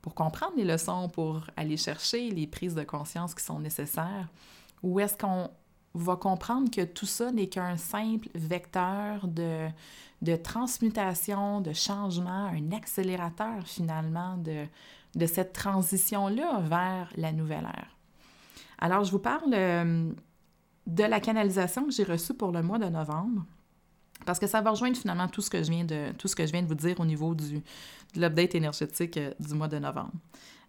pour 0.00 0.14
comprendre 0.14 0.52
les 0.56 0.64
leçons, 0.64 1.08
pour 1.08 1.40
aller 1.56 1.76
chercher 1.76 2.30
les 2.30 2.46
prises 2.46 2.76
de 2.76 2.84
conscience 2.84 3.34
qui 3.34 3.42
sont 3.42 3.58
nécessaires? 3.58 4.28
Ou 4.82 5.00
est-ce 5.00 5.16
qu'on 5.16 5.50
va 5.98 6.16
comprendre 6.16 6.70
que 6.70 6.84
tout 6.84 7.06
ça 7.06 7.32
n'est 7.32 7.48
qu'un 7.48 7.76
simple 7.76 8.28
vecteur 8.34 9.26
de, 9.26 9.68
de 10.22 10.36
transmutation, 10.36 11.60
de 11.60 11.72
changement, 11.72 12.46
un 12.46 12.72
accélérateur 12.72 13.66
finalement 13.66 14.36
de, 14.36 14.66
de 15.14 15.26
cette 15.26 15.52
transition-là 15.52 16.60
vers 16.60 17.10
la 17.16 17.32
nouvelle 17.32 17.64
ère. 17.64 17.96
Alors, 18.78 19.04
je 19.04 19.10
vous 19.10 19.18
parle 19.18 19.54
euh, 19.54 20.12
de 20.86 21.04
la 21.04 21.20
canalisation 21.20 21.86
que 21.86 21.92
j'ai 21.92 22.04
reçue 22.04 22.34
pour 22.34 22.52
le 22.52 22.62
mois 22.62 22.78
de 22.78 22.86
novembre, 22.86 23.44
parce 24.24 24.38
que 24.38 24.46
ça 24.46 24.60
va 24.60 24.70
rejoindre 24.70 24.96
finalement 24.96 25.28
tout 25.28 25.40
ce 25.40 25.50
que 25.50 25.62
je 25.62 25.70
viens 25.70 25.84
de, 25.84 26.12
tout 26.18 26.28
ce 26.28 26.36
que 26.36 26.46
je 26.46 26.52
viens 26.52 26.62
de 26.62 26.68
vous 26.68 26.74
dire 26.74 26.98
au 27.00 27.04
niveau 27.04 27.34
du, 27.34 27.62
de 28.14 28.20
l'update 28.20 28.54
énergétique 28.54 29.16
euh, 29.16 29.32
du 29.40 29.54
mois 29.54 29.68
de 29.68 29.78
novembre. 29.78 30.12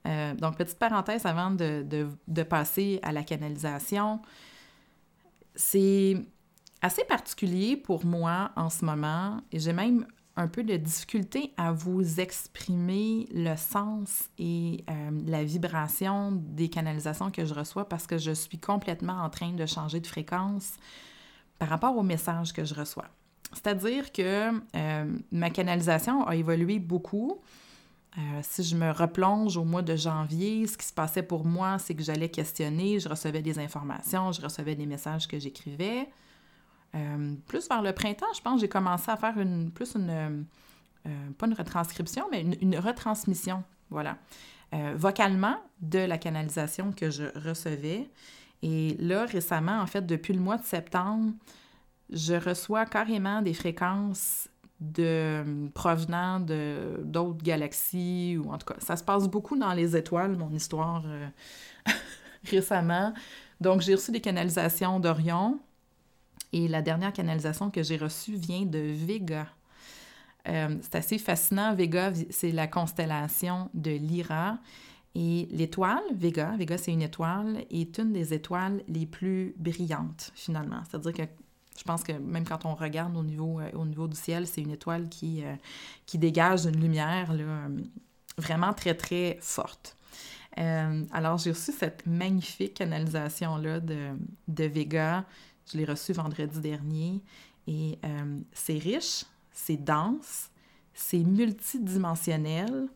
Euh, 0.06 0.34
donc, 0.36 0.58
petite 0.58 0.80
parenthèse 0.80 1.26
avant 1.26 1.52
de, 1.52 1.84
de, 1.84 2.08
de 2.28 2.44
passer 2.44 3.00
à 3.04 3.12
la 3.12 3.24
canalisation. 3.24 4.22
C'est 5.58 6.16
assez 6.82 7.04
particulier 7.04 7.76
pour 7.76 8.06
moi 8.06 8.52
en 8.56 8.70
ce 8.70 8.86
moment 8.86 9.42
et 9.52 9.60
j'ai 9.60 9.74
même 9.74 10.06
un 10.36 10.48
peu 10.48 10.64
de 10.64 10.78
difficulté 10.78 11.52
à 11.58 11.72
vous 11.72 12.20
exprimer 12.20 13.28
le 13.34 13.56
sens 13.58 14.30
et 14.38 14.84
euh, 14.88 15.10
la 15.26 15.44
vibration 15.44 16.32
des 16.32 16.70
canalisations 16.70 17.32
que 17.32 17.44
je 17.44 17.56
reçois 17.56 17.90
parce 17.90 18.06
que 18.06 18.20
je 18.20 18.32
suis 18.32 18.60
complètement 18.60 19.24
en 19.24 19.32
train 19.32 19.52
de 19.52 19.66
changer 19.66 20.00
de 20.00 20.06
fréquence 20.06 20.74
par 21.58 21.70
rapport 21.70 21.98
aux 21.98 22.04
messages 22.04 22.54
que 22.54 22.64
je 22.64 22.76
reçois. 22.76 23.08
C'est-à-dire 23.52 24.12
que 24.12 24.52
euh, 24.76 25.18
ma 25.32 25.50
canalisation 25.50 26.28
a 26.28 26.36
évolué 26.36 26.78
beaucoup. 26.78 27.42
Euh, 28.18 28.40
si 28.42 28.64
je 28.64 28.76
me 28.76 28.92
replonge 28.92 29.58
au 29.58 29.64
mois 29.64 29.84
de 29.84 29.96
janvier, 29.96 30.66
ce 30.66 30.78
qui 30.78 30.86
se 30.86 30.94
passait 30.94 31.22
pour 31.22 31.46
moi, 31.46 31.78
c'est 31.78 31.94
que 31.94 32.02
j'allais 32.02 32.30
questionner, 32.30 33.00
je 33.00 33.08
recevais 33.08 33.42
des 33.42 33.60
informations, 33.60 34.32
je 34.32 34.42
recevais 34.42 34.76
des 34.76 34.86
messages 34.86 35.28
que 35.28 35.38
j'écrivais. 35.38 36.10
Euh, 36.96 37.36
plus 37.48 37.68
vers 37.68 37.82
le 37.82 37.94
printemps, 37.94 38.34
je 38.36 38.42
pense, 38.42 38.62
j'ai 38.62 38.70
commencé 38.70 39.12
à 39.12 39.18
faire 39.18 39.38
une, 39.38 39.72
plus 39.72 39.96
une, 39.96 40.10
euh, 41.06 41.30
pas 41.38 41.46
une 41.46 41.54
retranscription, 41.54 42.26
mais 42.32 42.42
une, 42.42 42.78
retransmission, 42.78 43.64
voilà, 43.90 44.18
vocalement 44.96 45.58
de 45.80 46.00
la 46.00 46.18
canalisation 46.18 46.92
que 46.92 47.10
je 47.10 47.26
recevais. 47.40 48.10
Et 48.64 48.98
là, 49.00 49.26
récemment, 49.26 49.80
en 49.80 49.86
fait, 49.86 50.06
depuis 50.06 50.34
le 50.34 50.40
mois 50.40 50.58
de 50.58 50.66
septembre, 50.66 51.34
je 52.10 52.34
reçois 52.34 52.86
carrément 52.86 53.42
des 53.42 53.54
fréquences 53.54 54.50
de 54.80 55.70
provenant 55.74 56.40
de 56.40 57.00
d'autres 57.04 57.44
galaxies 57.44 58.38
ou 58.40 58.52
en 58.52 58.58
tout 58.58 58.68
cas 58.68 58.80
ça 58.80 58.96
se 58.96 59.04
passe 59.04 59.28
beaucoup 59.28 59.58
dans 59.58 59.74
les 59.74 59.96
étoiles 59.96 60.38
mon 60.38 60.52
histoire 60.52 61.04
euh, 61.08 61.28
récemment. 62.46 63.14
Donc 63.60 63.82
j'ai 63.82 63.96
reçu 63.96 64.12
des 64.12 64.22
canalisations 64.22 65.00
d'Orion 65.00 65.60
et 66.54 66.68
la 66.68 66.82
dernière 66.82 67.12
canalisation 67.12 67.72
que 67.72 67.82
j'ai 67.82 67.98
reçue 67.98 68.36
vient 68.36 68.66
de 68.66 68.78
Vega. 68.78 69.48
Euh, 70.48 70.78
c'est 70.82 70.96
assez 70.96 71.18
fascinant. 71.18 71.74
Vega 71.74 72.14
c'est 72.30 72.52
la 72.52 72.68
constellation 72.68 73.70
de 73.74 73.92
Lyra 73.92 74.60
et 75.16 75.48
l'étoile 75.50 76.04
Vega 76.14 76.56
Vega 76.56 76.78
c'est 76.78 76.94
une 76.94 77.02
étoile 77.02 77.66
est 77.72 77.98
une 77.98 78.14
des 78.14 78.36
étoiles 78.36 78.84
les 78.88 79.08
plus 79.08 79.56
brillantes 79.58 80.32
finalement. 80.36 80.84
C'est 80.88 80.98
à 80.98 81.00
dire 81.00 81.14
que 81.14 81.24
je 81.78 81.84
pense 81.84 82.04
que 82.04 82.12
même 82.12 82.44
quand 82.44 82.66
on 82.66 82.74
regarde 82.74 83.16
au 83.16 83.24
niveau, 83.24 83.60
euh, 83.60 84.08
du 84.08 84.16
ciel, 84.16 84.48
c'est 84.48 84.62
une 84.62 84.72
étoile 84.72 85.08
qui, 85.08 85.44
euh, 85.46 85.56
dégage 86.16 86.66
une 86.66 86.82
lumière 86.82 87.30
euh, 87.32 87.68
vraiment 88.38 88.74
très, 88.74 88.96
très 88.96 89.38
forte. 89.42 89.96
alors, 90.56 91.38
j'ai 91.38 91.52
reçu 91.52 91.72
cette 91.72 92.06
magnifique 92.08 92.74
canalisation-là 92.74 93.80
de 93.80 94.64
Vega. 94.64 95.24
Je 95.72 95.78
l'ai 95.78 95.86
reçue 95.86 96.14
vendredi 96.14 96.60
dernier. 96.60 97.22
Et 97.68 98.00
c'est 98.54 98.80
riche, 98.80 99.26
c'est 99.52 99.78
dense, 99.78 100.50
c'est 100.96 101.20
multidimensionnel. 101.20 102.88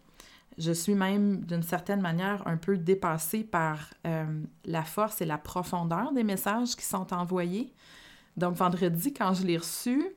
Je 0.58 0.72
suis 0.72 0.96
même, 0.96 1.42
d'une 1.46 1.62
certaine 1.62 2.02
manière, 2.02 2.42
un 2.48 2.58
peu 2.58 2.78
dépassée 2.78 3.44
par 3.44 3.94
la 4.66 4.84
force 4.84 5.22
et 5.22 5.26
la 5.26 5.38
profondeur 5.38 6.14
des 6.14 6.24
messages 6.24 6.76
qui 6.76 6.86
sont 6.86 7.14
envoyés. 7.14 7.72
Donc, 8.38 8.56
vendredi, 8.56 9.14
quand 9.14 9.34
je 9.34 9.46
l'ai 9.46 9.58
reçu, 9.58 10.16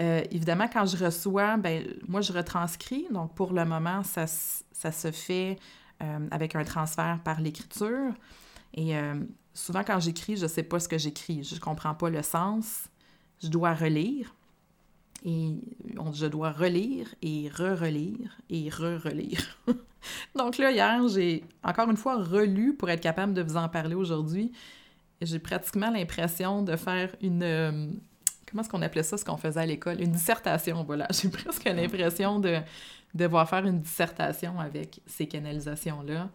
euh, 0.00 0.22
évidemment, 0.30 0.68
quand 0.72 0.86
je 0.86 1.02
reçois, 1.02 1.56
ben, 1.56 1.86
moi, 2.08 2.20
je 2.20 2.32
retranscris. 2.32 3.06
Donc, 3.10 3.34
pour 3.34 3.52
le 3.52 3.64
moment, 3.64 4.02
ça, 4.02 4.26
ça 4.26 4.92
se 4.92 5.10
fait 5.10 5.58
euh, 6.02 6.28
avec 6.30 6.56
un 6.56 6.64
transfert 6.64 7.20
par 7.24 7.40
l'écriture. 7.40 8.12
Et 8.74 8.96
euh, 8.96 9.14
souvent, 9.52 9.84
quand 9.84 10.00
j'écris, 10.00 10.36
je 10.36 10.44
ne 10.44 10.48
sais 10.48 10.64
pas 10.64 10.80
ce 10.80 10.88
que 10.88 10.98
j'écris. 10.98 11.44
Je 11.44 11.54
ne 11.54 11.60
comprends 11.60 11.94
pas 11.94 12.10
le 12.10 12.22
sens. 12.22 12.88
Je 13.42 13.48
dois 13.48 13.74
relire. 13.74 14.34
Et 15.24 15.54
je 16.12 16.26
dois 16.26 16.50
relire 16.50 17.14
et 17.22 17.48
re-relire 17.48 18.36
et 18.50 18.68
re-relire. 18.68 19.58
Donc 20.36 20.58
là, 20.58 20.70
hier, 20.70 21.08
j'ai 21.08 21.44
encore 21.62 21.88
une 21.88 21.96
fois 21.96 22.22
relu 22.22 22.74
pour 22.74 22.90
être 22.90 23.00
capable 23.00 23.32
de 23.32 23.40
vous 23.40 23.56
en 23.56 23.70
parler 23.70 23.94
aujourd'hui 23.94 24.52
j'ai 25.24 25.38
pratiquement 25.38 25.90
l'impression 25.90 26.62
de 26.62 26.76
faire 26.76 27.14
une... 27.20 27.42
Euh, 27.42 27.86
comment 28.48 28.62
est-ce 28.62 28.68
qu'on 28.68 28.82
appelait 28.82 29.02
ça, 29.02 29.16
ce 29.16 29.24
qu'on 29.24 29.36
faisait 29.36 29.60
à 29.60 29.66
l'école? 29.66 30.00
Une 30.00 30.12
dissertation, 30.12 30.84
voilà. 30.84 31.06
J'ai 31.10 31.28
presque 31.28 31.64
l'impression 31.64 32.40
de 32.40 32.58
devoir 33.14 33.48
faire 33.48 33.64
une 33.66 33.80
dissertation 33.80 34.58
avec 34.58 35.00
ces 35.06 35.26
canalisations-là. 35.26 36.30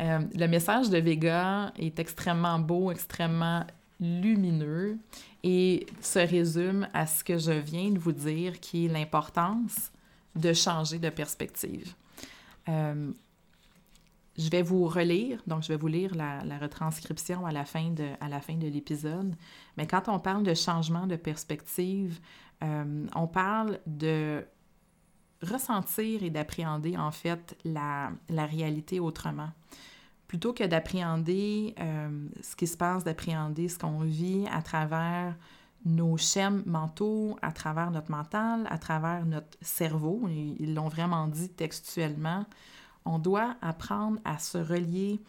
Euh, 0.00 0.20
le 0.34 0.46
message 0.46 0.90
de 0.90 0.98
Vega 0.98 1.72
est 1.76 1.98
extrêmement 1.98 2.58
beau, 2.58 2.90
extrêmement 2.90 3.64
lumineux 4.00 4.96
et 5.42 5.86
se 6.00 6.20
résume 6.20 6.88
à 6.94 7.06
ce 7.06 7.24
que 7.24 7.38
je 7.38 7.52
viens 7.52 7.90
de 7.90 7.98
vous 7.98 8.12
dire, 8.12 8.60
qui 8.60 8.86
est 8.86 8.88
l'importance 8.88 9.90
de 10.36 10.52
changer 10.52 10.98
de 10.98 11.10
perspective. 11.10 11.94
Euh, 12.68 13.10
je 14.38 14.48
vais 14.50 14.62
vous 14.62 14.86
relire, 14.86 15.42
donc 15.46 15.64
je 15.64 15.68
vais 15.68 15.76
vous 15.76 15.88
lire 15.88 16.14
la, 16.14 16.58
retranscription 16.58 17.44
à 17.44 17.52
la 17.52 17.64
fin 17.64 17.90
de, 17.90 18.66
l'épisode. 18.66 19.34
Mais 19.76 19.86
quand 19.86 20.08
on 20.08 20.20
parle 20.20 20.44
de 20.44 20.54
changement 20.54 21.06
de 21.06 21.16
perspective, 21.16 22.20
euh, 22.62 23.06
on 23.14 23.26
parle 23.26 23.80
de 23.86 24.44
ressentir 25.42 26.22
et 26.22 26.30
d'appréhender 26.30 26.96
en 26.96 27.10
fait 27.10 27.56
la, 27.64 28.12
la, 28.28 28.46
réalité 28.46 29.00
autrement. 29.00 29.50
Plutôt 30.28 30.52
que 30.52 30.64
d'appréhender 30.64 31.74
euh, 31.80 32.28
ce 32.40 32.54
qui 32.54 32.66
se 32.66 32.76
passe, 32.76 33.02
d'appréhender 33.02 33.68
ce 33.68 33.78
qu'on 33.78 34.00
vit 34.00 34.46
à 34.52 34.62
travers 34.62 35.34
nos 35.84 36.16
schèmes 36.16 36.62
mentaux, 36.66 37.36
à 37.42 37.52
travers 37.52 37.90
notre 37.90 38.10
mental, 38.10 38.66
à 38.70 38.78
travers 38.78 39.24
notre 39.24 39.56
cerveau, 39.62 40.28
ils 40.28 40.74
l'ont 40.74 40.88
vraiment 40.88 41.28
dit 41.28 41.48
textuellement, 41.48 42.44
on 43.04 43.18
doit 43.18 43.56
apprendre 43.62 44.18
à 44.24 44.38
se 44.38 44.58
relier 44.58 45.20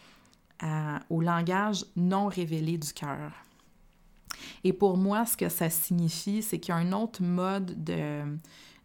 au 1.09 1.21
langage 1.21 1.85
non 1.95 2.27
révélé 2.27 2.77
du 2.77 2.91
cœur. 2.91 3.31
Et 4.63 4.73
pour 4.73 4.97
moi, 4.97 5.25
ce 5.25 5.37
que 5.37 5.47
ça 5.47 5.69
signifie, 5.69 6.41
c'est 6.41 6.59
qu'il 6.59 6.73
y 6.73 6.77
a 6.77 6.81
un 6.81 6.91
autre 6.91 7.23
mode 7.23 7.81
de, 7.83 8.23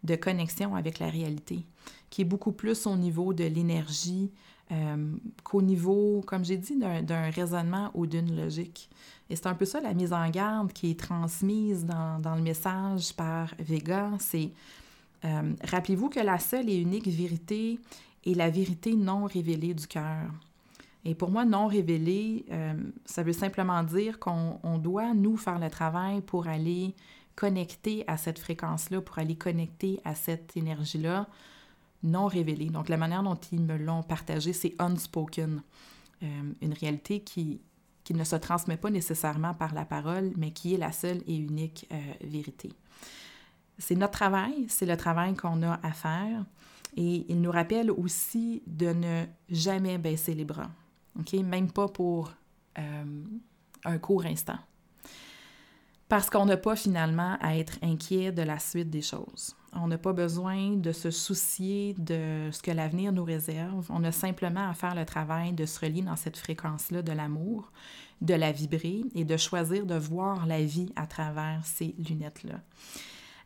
de 0.03 0.15
connexion 0.15 0.75
avec 0.75 0.99
la 0.99 1.09
réalité, 1.09 1.65
qui 2.09 2.21
est 2.21 2.25
beaucoup 2.25 2.53
plus 2.53 2.87
au 2.87 2.95
niveau 2.95 3.33
de 3.33 3.43
l'énergie 3.43 4.31
euh, 4.71 5.15
qu'au 5.43 5.61
niveau, 5.61 6.23
comme 6.25 6.43
j'ai 6.43 6.57
dit, 6.57 6.77
d'un 6.77 7.29
raisonnement 7.29 7.91
ou 7.93 8.07
d'une 8.07 8.35
logique. 8.35 8.89
Et 9.29 9.35
c'est 9.35 9.47
un 9.47 9.53
peu 9.53 9.65
ça 9.65 9.79
la 9.79 9.93
mise 9.93 10.13
en 10.13 10.27
garde 10.29 10.73
qui 10.73 10.91
est 10.91 10.99
transmise 10.99 11.85
dans, 11.85 12.19
dans 12.19 12.35
le 12.35 12.41
message 12.41 13.13
par 13.13 13.53
Vega, 13.59 14.11
c'est 14.19 14.51
euh, 15.23 15.53
rappelez-vous 15.63 16.09
que 16.09 16.19
la 16.19 16.37
seule 16.37 16.69
et 16.69 16.77
unique 16.77 17.07
vérité 17.07 17.79
est 18.25 18.33
la 18.33 18.49
vérité 18.49 18.95
non 18.95 19.25
révélée 19.25 19.73
du 19.73 19.87
cœur. 19.87 20.31
Et 21.03 21.13
pour 21.13 21.29
moi, 21.29 21.45
non 21.45 21.67
révélée, 21.67 22.45
euh, 22.51 22.73
ça 23.05 23.21
veut 23.21 23.33
simplement 23.33 23.83
dire 23.83 24.17
qu'on 24.19 24.79
doit, 24.79 25.13
nous, 25.13 25.37
faire 25.37 25.59
le 25.59 25.69
travail 25.69 26.21
pour 26.21 26.47
aller 26.47 26.95
connecter 27.35 28.03
à 28.07 28.17
cette 28.17 28.39
fréquence-là, 28.39 29.01
pour 29.01 29.19
aller 29.19 29.35
connecter 29.35 29.99
à 30.03 30.15
cette 30.15 30.57
énergie-là 30.57 31.27
non 32.01 32.27
révélée. 32.27 32.69
Donc, 32.69 32.89
la 32.89 32.97
manière 32.97 33.23
dont 33.23 33.39
ils 33.51 33.61
me 33.61 33.77
l'ont 33.77 34.03
partagé, 34.03 34.53
c'est 34.53 34.73
unspoken, 34.79 35.61
euh, 36.23 36.27
une 36.61 36.73
réalité 36.73 37.19
qui, 37.19 37.61
qui 38.05 38.13
ne 38.13 38.23
se 38.23 38.35
transmet 38.35 38.77
pas 38.77 38.89
nécessairement 38.89 39.53
par 39.53 39.73
la 39.73 39.83
parole, 39.83 40.31
mais 40.37 40.51
qui 40.51 40.75
est 40.75 40.77
la 40.77 40.91
seule 40.91 41.21
et 41.27 41.35
unique 41.35 41.87
euh, 41.91 41.97
vérité. 42.21 42.71
C'est 43.77 43.95
notre 43.95 44.13
travail, 44.13 44.65
c'est 44.69 44.85
le 44.85 44.95
travail 44.95 45.35
qu'on 45.35 45.61
a 45.63 45.79
à 45.83 45.91
faire. 45.91 46.45
Et 46.95 47.25
il 47.29 47.41
nous 47.41 47.51
rappelle 47.51 47.91
aussi 47.91 48.63
de 48.67 48.87
ne 48.87 49.25
jamais 49.49 49.97
baisser 49.97 50.33
les 50.33 50.45
bras? 50.45 50.71
Même 51.33 51.71
pas 51.71 51.87
pour 51.87 52.33
euh, 52.77 53.23
un 53.83 53.97
court 53.97 54.25
instant 54.25 54.59
parce 56.07 56.29
qu'on 56.29 56.45
n'a 56.45 56.57
pas 56.57 56.75
finalement 56.75 57.37
à 57.41 57.57
être 57.57 57.77
inquiet 57.81 58.31
de 58.31 58.43
la 58.43 58.59
suite 58.59 58.89
des 58.89 59.01
choses. 59.01 59.55
On 59.73 59.87
n'a 59.87 59.97
pas 59.97 60.13
besoin 60.13 60.75
de 60.75 60.91
se 60.91 61.11
soucier 61.11 61.95
de 61.97 62.49
ce 62.51 62.61
que 62.61 62.71
l'avenir 62.71 63.11
nous 63.11 63.23
réserve. 63.23 63.87
On 63.89 64.03
a 64.03 64.11
simplement 64.11 64.69
à 64.69 64.73
faire 64.73 64.95
le 64.95 65.05
travail 65.05 65.53
de 65.53 65.65
se 65.65 65.79
relier 65.79 66.01
dans 66.01 66.15
cette 66.15 66.37
fréquence-là 66.37 67.01
de 67.01 67.11
l'amour, 67.11 67.71
de 68.21 68.33
la 68.33 68.51
vibrer 68.51 69.03
et 69.15 69.25
de 69.25 69.35
choisir 69.35 69.85
de 69.85 69.95
voir 69.95 70.45
la 70.45 70.63
vie 70.63 70.93
à 70.95 71.07
travers 71.07 71.59
ces 71.65 71.95
lunettes-là. 71.97 72.61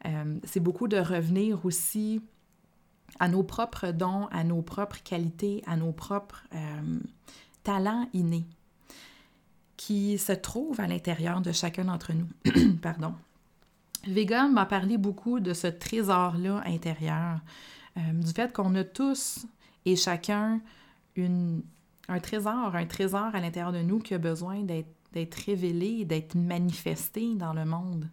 Euh, 0.06 0.38
c'est 0.44 0.60
beaucoup 0.60 0.88
de 0.88 0.98
revenir 0.98 1.66
aussi 1.66 2.22
à 3.20 3.28
nos 3.28 3.44
propres 3.44 3.92
dons, 3.92 4.28
à 4.32 4.44
nos 4.44 4.62
propres 4.62 5.02
qualités, 5.04 5.64
à 5.68 5.76
nos 5.76 5.92
propres 5.92 6.44
euh, 6.54 7.00
talents 7.64 8.08
innés 8.14 8.46
qui 9.78 10.18
se 10.18 10.34
trouve 10.34 10.82
à 10.82 10.88
l'intérieur 10.88 11.40
de 11.40 11.54
chacun 11.54 11.86
d'entre 11.86 12.12
nous. 12.12 12.28
Pardon. 12.82 13.14
Vega 14.06 14.48
m'a 14.48 14.66
parlé 14.66 14.98
beaucoup 14.98 15.40
de 15.40 15.54
ce 15.54 15.68
trésor-là 15.68 16.62
intérieur, 16.66 17.40
euh, 17.98 18.12
du 18.14 18.32
fait 18.32 18.52
qu'on 18.52 18.76
a 18.76 18.84
tous 18.84 19.46
et 19.86 19.96
chacun 19.96 20.62
un 21.18 22.20
trésor, 22.20 22.76
un 22.76 22.86
trésor 22.86 23.34
à 23.34 23.40
l'intérieur 23.40 23.72
de 23.72 23.82
nous 23.82 24.00
qui 24.00 24.14
a 24.14 24.18
besoin 24.18 24.64
d'être 24.64 25.36
révélé, 25.46 26.06
d'être 26.06 26.36
manifesté 26.36 27.36
dans 27.36 27.54
le 27.54 27.66
monde. 27.66 28.08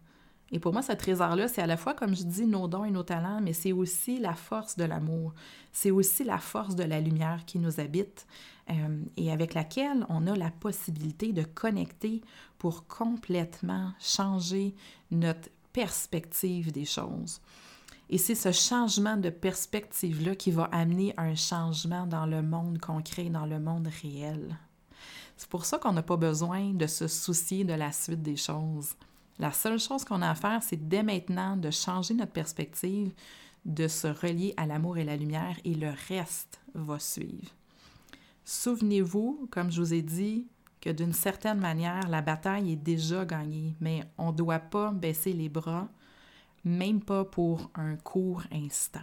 Et 0.53 0.61
pour 0.61 0.73
moi, 0.73 0.83
ce 0.83 0.93
trésor-là, 0.93 1.49
c'est 1.49 1.63
à 1.63 1.67
la 1.67 1.77
fois, 1.77 1.95
comme 1.95 2.15
je 2.15 2.23
dis, 2.23 2.47
nos 2.47 2.69
dons 2.69 2.85
et 2.85 2.91
nos 2.91 3.03
talents, 3.03 3.41
mais 3.43 3.53
c'est 3.53 3.73
aussi 3.73 4.21
la 4.21 4.35
force 4.35 4.77
de 4.77 4.85
l'amour. 4.85 5.35
C'est 5.73 5.91
aussi 5.91 6.23
la 6.23 6.39
force 6.39 6.77
de 6.77 6.85
la 6.85 7.01
lumière 7.01 7.45
qui 7.47 7.59
nous 7.59 7.81
habite 7.81 8.27
euh, 8.71 9.03
et 9.17 9.33
avec 9.33 9.55
laquelle 9.55 10.07
on 10.09 10.27
a 10.27 10.37
la 10.37 10.51
possibilité 10.51 11.33
de 11.33 11.43
connecter 11.43 12.21
pour 12.59 12.87
complètement 12.87 13.93
changer 13.99 14.75
notre 15.11 15.49
perspective 15.73 16.71
des 16.71 16.85
choses. 16.85 17.41
Et 18.09 18.19
c'est 18.19 18.37
ce 18.37 18.53
changement 18.53 19.17
de 19.17 19.31
perspective-là 19.31 20.37
qui 20.37 20.53
va 20.53 20.65
amener 20.65 21.13
un 21.17 21.35
changement 21.35 22.07
dans 22.07 22.25
le 22.25 22.41
monde 22.41 22.79
concret, 22.79 23.31
dans 23.31 23.47
le 23.47 23.59
monde 23.59 23.89
réel. 24.01 24.57
C'est 25.37 25.49
pour 25.49 25.65
ça 25.65 25.79
qu'on 25.79 25.93
n'a 25.93 26.03
pas 26.03 26.17
besoin 26.17 26.73
de 26.73 26.87
se 26.87 27.09
soucier 27.09 27.65
de 27.65 27.75
la 27.75 27.91
suite 27.91 28.23
des 28.23 28.37
choses. 28.37 28.95
La 29.39 29.53
seule 29.53 29.79
chose 29.79 30.05
qu'on 30.05 30.23
a 30.23 30.31
à 30.31 30.35
faire, 30.35 30.63
c'est 30.63 30.89
dès 30.89 31.03
maintenant 31.03 31.57
de 31.57 31.71
changer 31.71 32.15
notre 32.15 32.33
perspective, 32.33 33.13
de 33.65 33.89
se 33.89 34.07
relier 34.07 34.55
à 34.57 34.67
l'amour 34.67 34.97
et 34.99 35.05
la 35.05 35.17
lumière, 35.17 35.57
et 35.65 35.75
le 35.75 35.93
reste 36.09 36.61
va 36.75 36.99
suivre. 36.99 37.51
Souvenez-vous, 38.45 39.49
comme 39.51 39.71
je 39.71 39.81
vous 39.81 39.93
ai 39.93 40.03
dit, 40.03 40.47
que 40.81 40.91
d'une 40.91 41.13
certaine 41.13 41.59
manière, 41.59 42.09
la 42.09 42.23
bataille 42.23 42.73
est 42.73 42.77
déjà 42.77 43.25
gagnée, 43.25 43.75
mais 43.81 44.05
on 44.19 44.31
ne 44.31 44.37
doit 44.37 44.61
pas 44.61 44.93
baisser 44.93 45.33
les 45.33 45.49
bras, 45.49 45.89
même 46.65 47.01
pas 47.01 47.25
pour 47.25 47.71
un 47.75 47.97
court 47.97 48.45
instant. 48.53 49.01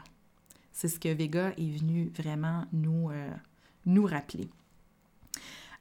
C'est 0.71 0.87
ce 0.87 0.99
que 0.99 1.09
Vega 1.09 1.51
est 1.57 1.77
venu 1.77 2.11
vraiment 2.17 2.65
nous, 2.71 3.09
euh, 3.11 3.29
nous 3.85 4.05
rappeler. 4.05 4.49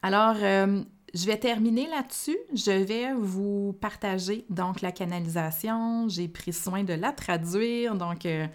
Alors, 0.01 0.35
euh, 0.41 0.83
je 1.13 1.27
vais 1.27 1.37
terminer 1.37 1.87
là-dessus. 1.87 2.37
Je 2.53 2.71
vais 2.71 3.13
vous 3.13 3.73
partager 3.79 4.45
donc 4.49 4.81
la 4.81 4.91
canalisation. 4.91 6.09
J'ai 6.09 6.27
pris 6.27 6.53
soin 6.53 6.83
de 6.83 6.93
la 6.93 7.11
traduire. 7.11 7.95
Donc, 7.95 8.25
euh, 8.25 8.47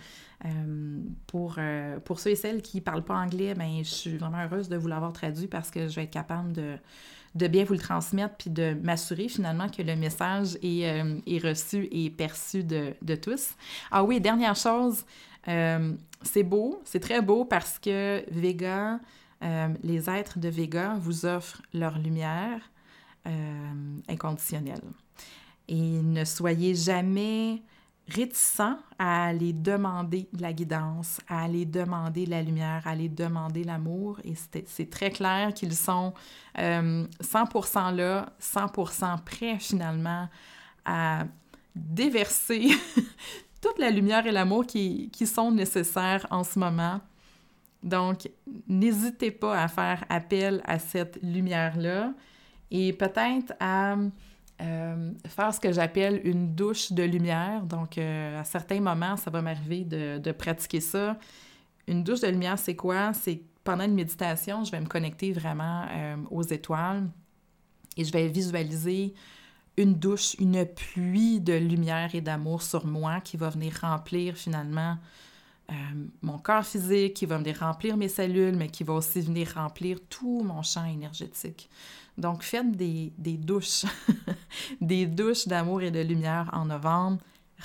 euh, 0.45 0.99
pour, 1.29 1.57
euh, 1.59 2.01
pour 2.01 2.19
ceux 2.19 2.31
et 2.31 2.37
celles 2.37 2.63
qui 2.63 2.79
ne 2.79 2.83
parlent 2.83 3.05
pas 3.05 3.17
anglais, 3.17 3.55
ben, 3.55 3.79
je 3.79 3.89
suis 3.89 4.17
vraiment 4.17 4.43
heureuse 4.45 4.69
de 4.69 4.77
vous 4.77 4.89
l'avoir 4.89 5.13
traduit 5.13 5.47
parce 5.47 5.71
que 5.71 5.89
je 5.89 5.95
vais 5.95 6.05
être 6.05 6.11
capable 6.11 6.53
de, 6.53 6.77
de 7.37 7.47
bien 7.47 7.65
vous 7.65 7.75
le 7.75 7.79
transmettre 7.79 8.35
puis 8.37 8.51
de 8.51 8.75
m'assurer 8.83 9.29
finalement 9.29 9.69
que 9.69 9.83
le 9.83 9.95
message 9.95 10.57
est, 10.63 10.83
est 10.83 11.45
reçu 11.45 11.89
et 11.93 12.11
perçu 12.11 12.65
de, 12.65 12.95
de, 13.03 13.15
tous. 13.15 13.51
Ah 13.93 14.03
oui, 14.03 14.21
dernière 14.21 14.57
chose, 14.57 15.05
c'est 15.47 16.43
beau, 16.43 16.81
c'est 16.85 17.01
très 17.01 17.23
beau 17.23 17.45
parce 17.45 17.79
que 17.79 18.25
Vega 18.31 18.99
euh, 19.43 19.69
les 19.83 20.11
êtres 20.11 20.39
de 20.39 20.49
Vega 20.49 20.97
vous 21.01 21.27
offrent 21.27 21.63
leur 21.73 21.99
lumière 21.99 22.61
euh, 23.27 23.97
inconditionnelle. 24.09 24.83
Et 25.69 26.03
ne 26.03 26.25
soyez 26.25 26.75
jamais 26.75 27.63
réticents 28.09 28.79
à 28.99 29.27
aller 29.27 29.53
demander 29.53 30.29
de 30.33 30.41
la 30.41 30.53
guidance, 30.53 31.21
à 31.29 31.45
aller 31.45 31.67
demander 31.67 32.27
la 32.27 32.43
lumière, 32.43 32.87
à 32.87 32.91
aller 32.91 33.09
demander 33.09 33.65
l'amour. 33.65 34.19
Et 34.25 34.35
c'est 34.67 34.91
très 34.91 35.11
clair 35.11 35.53
qu'ils 35.53 35.75
sont 35.75 36.15
100% 36.57 36.59
euh, 36.59 37.91
là, 37.93 38.33
100% 38.41 39.23
prêts 39.25 39.59
finalement 39.59 40.29
à 40.85 41.25
déverser 41.77 42.69
toute 43.61 43.79
la 43.79 43.91
lumière 43.91 44.27
et 44.27 44.33
l'amour 44.33 44.67
qui, 44.67 45.11
qui, 45.11 45.27
sont 45.27 45.53
nécessaires 45.53 46.27
en 46.31 46.45
ce 46.45 46.59
moment 46.59 47.01
donc, 47.83 48.29
n'hésitez 48.67 49.31
pas 49.31 49.63
à 49.63 49.69
faire 49.69 50.05
appel 50.09 50.63
à 50.65 50.79
cette 50.79 51.19
lumière-là 51.23 52.13
et 52.71 52.93
peut-être 52.93 53.55
à 53.61 53.97
euh, 54.61 55.13
faire 55.27 55.55
ce 55.55 55.61
que 55.61 55.73
j'appelle 55.73 56.21
une 56.25 56.55
douche 56.55 56.93
de 56.93 57.05
lumière. 57.05 57.63
Donc, 57.63 57.97
euh, 57.97 58.41
à 58.41 58.45
certains 58.45 58.81
moments, 58.81 59.17
ça 59.17 59.31
va 59.31 59.41
m'arriver 59.43 59.85
de, 59.85 60.33
pratiquer 60.33 60.81
ça. 60.81 61.17
Une 61.87 62.03
douche 62.03 62.21
de 62.21 62.29
lumière, 62.29 62.59
c'est 62.59 62.75
quoi? 62.75 63.13
C'est 63.13 63.43
pendant 63.63 63.85
une 63.85 63.95
méditation, 63.95 64.65
je 64.65 64.71
vais 64.71 64.81
me 64.81 64.87
connecter 64.87 65.33
vraiment 65.33 65.87
euh, 65.91 66.17
aux 66.31 66.43
étoiles 66.43 67.09
Et 67.97 68.05
je 68.05 68.13
vais 68.13 68.27
visualiser 68.29 69.15
une 69.77 69.95
douche, 69.95 70.35
une 70.41 70.67
pluie 70.67 71.41
de 71.41 71.53
lumière 71.53 72.15
et 72.15 72.21
d'amour 72.21 72.63
sur 72.63 72.87
moi 72.87 73.21
qui 73.21 73.37
va 73.37 73.51
venir 73.51 73.73
remplir 73.81 74.37
finalement 74.37 74.97
euh, 75.71 75.75
mon 76.23 76.39
corps 76.39 76.65
physique, 76.65 77.15
qui 77.15 77.27
va 77.27 77.37
venir 77.37 77.59
remplir 77.61 77.97
mes 77.97 78.09
cellules, 78.09 78.57
mais 78.57 78.69
qui 78.69 78.85
va 78.85 78.95
aussi 78.95 79.21
venir 79.21 79.53
remplir 79.55 79.99
tout 80.09 80.43
mon 80.43 80.63
champ 80.63 80.85
énergétique. 80.85 81.69
Donc, 82.17 82.43
faites 82.43 82.73
des, 82.73 83.13
douches, 83.19 83.85
des 84.81 85.07
douches 85.07 85.47
d'amour 85.47 85.83
et 85.83 85.91
de 85.91 86.01
lumière 86.01 86.51
en 86.53 86.65
novembre. 86.65 87.19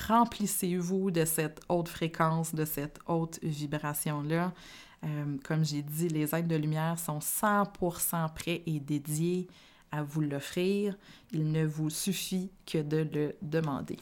Remplissez-vous 0.07 1.11
de 1.11 1.25
cette 1.25 1.61
haute 1.69 1.87
fréquence, 1.87 2.53
de 2.53 2.65
cette 2.65 2.99
haute 3.07 3.39
vibration-là. 3.41 4.53
Euh, 5.03 5.37
comme 5.43 5.63
j'ai 5.63 5.81
dit, 5.81 6.07
les 6.07 6.35
êtres 6.35 6.47
de 6.47 6.55
lumière 6.55 6.99
sont 6.99 7.19
100% 7.19 8.33
prêts 8.33 8.63
et 8.65 8.79
dédiés 8.79 9.47
à 9.91 10.03
vous 10.03 10.21
l'offrir. 10.21 10.97
Il 11.31 11.51
ne 11.51 11.65
vous 11.65 11.89
suffit 11.89 12.51
que 12.65 12.79
de 12.79 13.07
le 13.13 13.35
demander. 13.41 13.97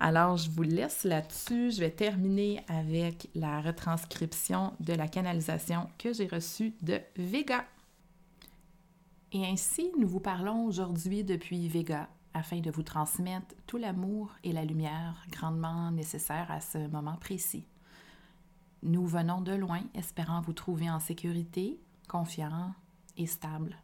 Alors, 0.00 0.36
je 0.36 0.50
vous 0.50 0.62
laisse 0.62 1.04
là-dessus. 1.04 1.72
Je 1.72 1.80
vais 1.80 1.90
terminer 1.90 2.64
avec 2.68 3.28
la 3.34 3.60
retranscription 3.60 4.72
de 4.80 4.92
la 4.92 5.08
canalisation 5.08 5.88
que 5.98 6.12
j'ai 6.12 6.26
reçue 6.26 6.74
de 6.82 7.00
Vega. 7.16 7.64
Et 9.32 9.46
ainsi, 9.46 9.90
nous 9.98 10.08
vous 10.08 10.20
parlons 10.20 10.64
aujourd'hui 10.64 11.24
depuis 11.24 11.68
Vega 11.68 12.08
afin 12.34 12.60
de 12.60 12.70
vous 12.70 12.82
transmettre 12.82 13.54
tout 13.66 13.76
l'amour 13.76 14.30
et 14.42 14.52
la 14.52 14.64
lumière 14.64 15.24
grandement 15.30 15.90
nécessaires 15.90 16.50
à 16.50 16.60
ce 16.60 16.78
moment 16.88 17.16
précis. 17.16 17.66
Nous 18.82 19.06
venons 19.06 19.40
de 19.40 19.52
loin, 19.52 19.80
espérant 19.94 20.40
vous 20.40 20.52
trouver 20.52 20.90
en 20.90 20.98
sécurité, 20.98 21.78
confiant 22.08 22.74
et 23.16 23.26
stable. 23.26 23.76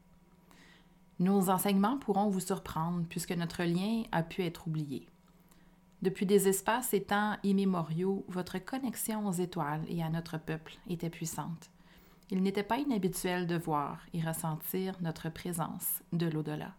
Nos 1.18 1.51
enseignements 1.51 1.99
pourront 1.99 2.31
vous 2.31 2.40
surprendre 2.40 3.05
puisque 3.09 3.33
notre 3.33 3.64
lien 3.64 4.03
a 4.12 4.23
pu 4.23 4.42
être 4.42 4.66
oublié. 4.66 5.09
Depuis 6.02 6.26
des 6.26 6.48
espaces 6.48 6.94
et 6.94 7.02
temps 7.02 7.37
immémoriaux, 7.42 8.24
votre 8.28 8.58
connexion 8.58 9.26
aux 9.26 9.32
étoiles 9.32 9.84
et 9.88 10.02
à 10.02 10.11
notre 10.11 10.38
peuple 10.38 10.78
était 10.88 11.11
puissante. 11.11 11.70
Il 12.30 12.42
n'était 12.42 12.62
pas 12.62 12.78
inhabituel 12.78 13.46
de 13.46 13.56
voir 13.56 14.00
et 14.12 14.20
ressentir 14.20 14.96
notre 15.00 15.28
présence 15.28 16.02
de 16.12 16.26
l'au-delà. 16.26 16.74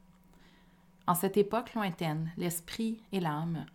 En 1.08 1.15
cette 1.15 1.38
époque 1.38 1.73
lointaine, 1.73 2.32
l'esprit 2.38 3.01
et 3.12 3.19
l'âme 3.19 3.65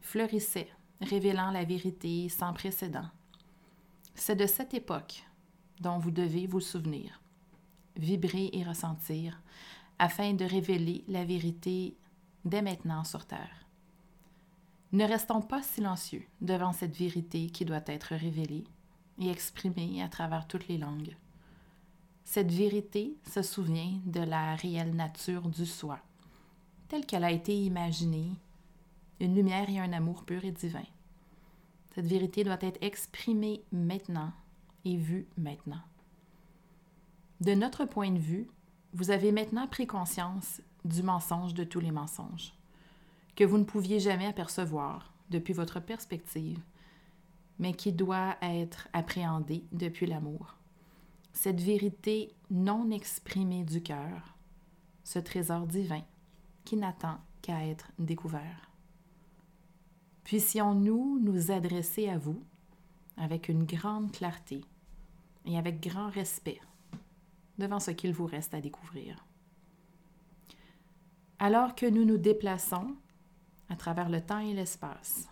fleurissaient, 0.00 0.70
révélant 1.00 1.50
la 1.50 1.64
vérité 1.64 2.28
sans 2.28 2.52
précédent 2.52 3.10
c'est 4.14 4.36
de 4.36 4.46
cette 4.46 4.74
époque 4.74 5.24
dont 5.80 5.98
vous 5.98 6.10
devez 6.10 6.46
vous 6.46 6.60
souvenir, 6.60 7.20
vibrer 7.96 8.50
et 8.52 8.62
ressentir, 8.62 9.40
afin 9.98 10.32
de 10.34 10.44
révéler 10.44 11.04
la 11.08 11.24
vérité 11.24 11.96
dès 12.44 12.62
maintenant 12.62 13.04
sur 13.04 13.26
Terre. 13.26 13.63
Ne 14.94 15.04
restons 15.04 15.40
pas 15.40 15.60
silencieux 15.60 16.24
devant 16.40 16.72
cette 16.72 16.96
vérité 16.96 17.48
qui 17.48 17.64
doit 17.64 17.82
être 17.86 18.14
révélée 18.14 18.62
et 19.18 19.28
exprimée 19.28 20.00
à 20.00 20.08
travers 20.08 20.46
toutes 20.46 20.68
les 20.68 20.78
langues. 20.78 21.16
Cette 22.22 22.52
vérité 22.52 23.16
se 23.28 23.42
souvient 23.42 23.98
de 24.06 24.20
la 24.20 24.54
réelle 24.54 24.94
nature 24.94 25.48
du 25.48 25.66
soi, 25.66 25.98
telle 26.86 27.06
qu'elle 27.06 27.24
a 27.24 27.32
été 27.32 27.60
imaginée, 27.60 28.30
une 29.18 29.34
lumière 29.34 29.68
et 29.68 29.80
un 29.80 29.92
amour 29.92 30.22
pur 30.22 30.44
et 30.44 30.52
divin. 30.52 30.86
Cette 31.96 32.06
vérité 32.06 32.44
doit 32.44 32.58
être 32.60 32.78
exprimée 32.80 33.64
maintenant 33.72 34.30
et 34.84 34.96
vue 34.96 35.26
maintenant. 35.36 35.82
De 37.40 37.54
notre 37.54 37.84
point 37.84 38.12
de 38.12 38.20
vue, 38.20 38.48
vous 38.92 39.10
avez 39.10 39.32
maintenant 39.32 39.66
pris 39.66 39.88
conscience 39.88 40.62
du 40.84 41.02
mensonge 41.02 41.52
de 41.52 41.64
tous 41.64 41.80
les 41.80 41.90
mensonges, 41.90 42.54
que 43.36 43.44
vous 43.44 43.58
ne 43.58 43.64
pouviez 43.64 44.00
jamais 44.00 44.26
apercevoir 44.26 45.12
depuis 45.30 45.52
votre 45.52 45.80
perspective, 45.80 46.60
mais 47.58 47.72
qui 47.72 47.92
doit 47.92 48.36
être 48.42 48.88
appréhendé 48.92 49.64
depuis 49.72 50.06
l'amour. 50.06 50.56
Cette 51.32 51.60
vérité 51.60 52.34
non 52.50 52.90
exprimée 52.90 53.64
du 53.64 53.82
cœur, 53.82 54.36
ce 55.02 55.18
trésor 55.18 55.66
divin 55.66 56.02
qui 56.64 56.76
n'attend 56.76 57.18
qu'à 57.42 57.66
être 57.66 57.90
découvert. 57.98 58.70
Puissions-nous 60.24 61.18
nous 61.20 61.50
adresser 61.50 62.08
à 62.08 62.18
vous 62.18 62.42
avec 63.16 63.48
une 63.48 63.64
grande 63.64 64.10
clarté 64.12 64.62
et 65.44 65.58
avec 65.58 65.82
grand 65.86 66.08
respect 66.08 66.60
devant 67.58 67.80
ce 67.80 67.90
qu'il 67.90 68.12
vous 68.12 68.26
reste 68.26 68.54
à 68.54 68.60
découvrir. 68.60 69.26
Alors 71.38 71.74
que 71.74 71.86
nous 71.86 72.04
nous 72.04 72.16
déplaçons 72.16 72.96
à 73.68 73.76
travers 73.76 74.08
le 74.08 74.20
temps 74.20 74.40
et 74.40 74.54
l'espace, 74.54 75.28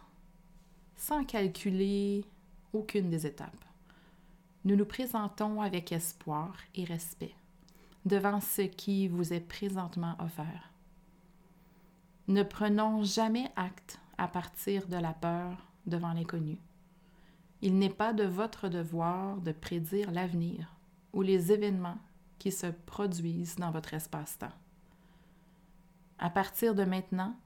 sans 0.97 1.25
calculer 1.25 2.25
aucune 2.73 3.11
des 3.11 3.27
étapes, 3.27 3.65
nous 4.65 4.77
nous 4.77 4.85
présentons 4.85 5.61
avec 5.61 5.93
espoir 5.93 6.57
et 6.75 6.85
respect 6.85 7.35
devant 8.05 8.41
ce 8.41 8.63
qui 8.63 9.09
vous 9.09 9.33
est 9.33 9.41
présentement 9.41 10.17
offert. 10.19 10.71
Ne 12.29 12.43
prenons 12.43 13.03
jamais 13.03 13.51
acte 13.57 14.01
à 14.19 14.29
partir 14.29 14.87
de 14.87 14.97
la 14.97 15.13
peur 15.13 15.57
devant 15.87 16.13
l'inconnu. 16.13 16.59
Il 17.61 17.79
n'est 17.79 17.91
pas 17.91 18.13
de 18.13 18.25
votre 18.25 18.69
devoir 18.69 19.37
de 19.39 19.53
prédire 19.53 20.11
l'avenir 20.11 20.75
ou 21.13 21.23
les 21.23 21.53
événements 21.53 21.99
qui 22.39 22.51
se 22.51 22.67
produisent 22.67 23.57
dans 23.57 23.71
votre 23.71 23.95
espace-temps. 23.95 24.53
À 26.19 26.31
partir 26.31 26.75
de 26.75 26.85
maintenant, 26.85 27.37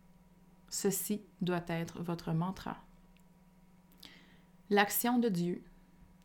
ceci 0.68 1.22
doit 1.40 1.64
être 1.68 2.02
votre 2.02 2.32
mantra. 2.32 2.76
L'action 4.70 5.18
de 5.18 5.28
Dieu, 5.28 5.62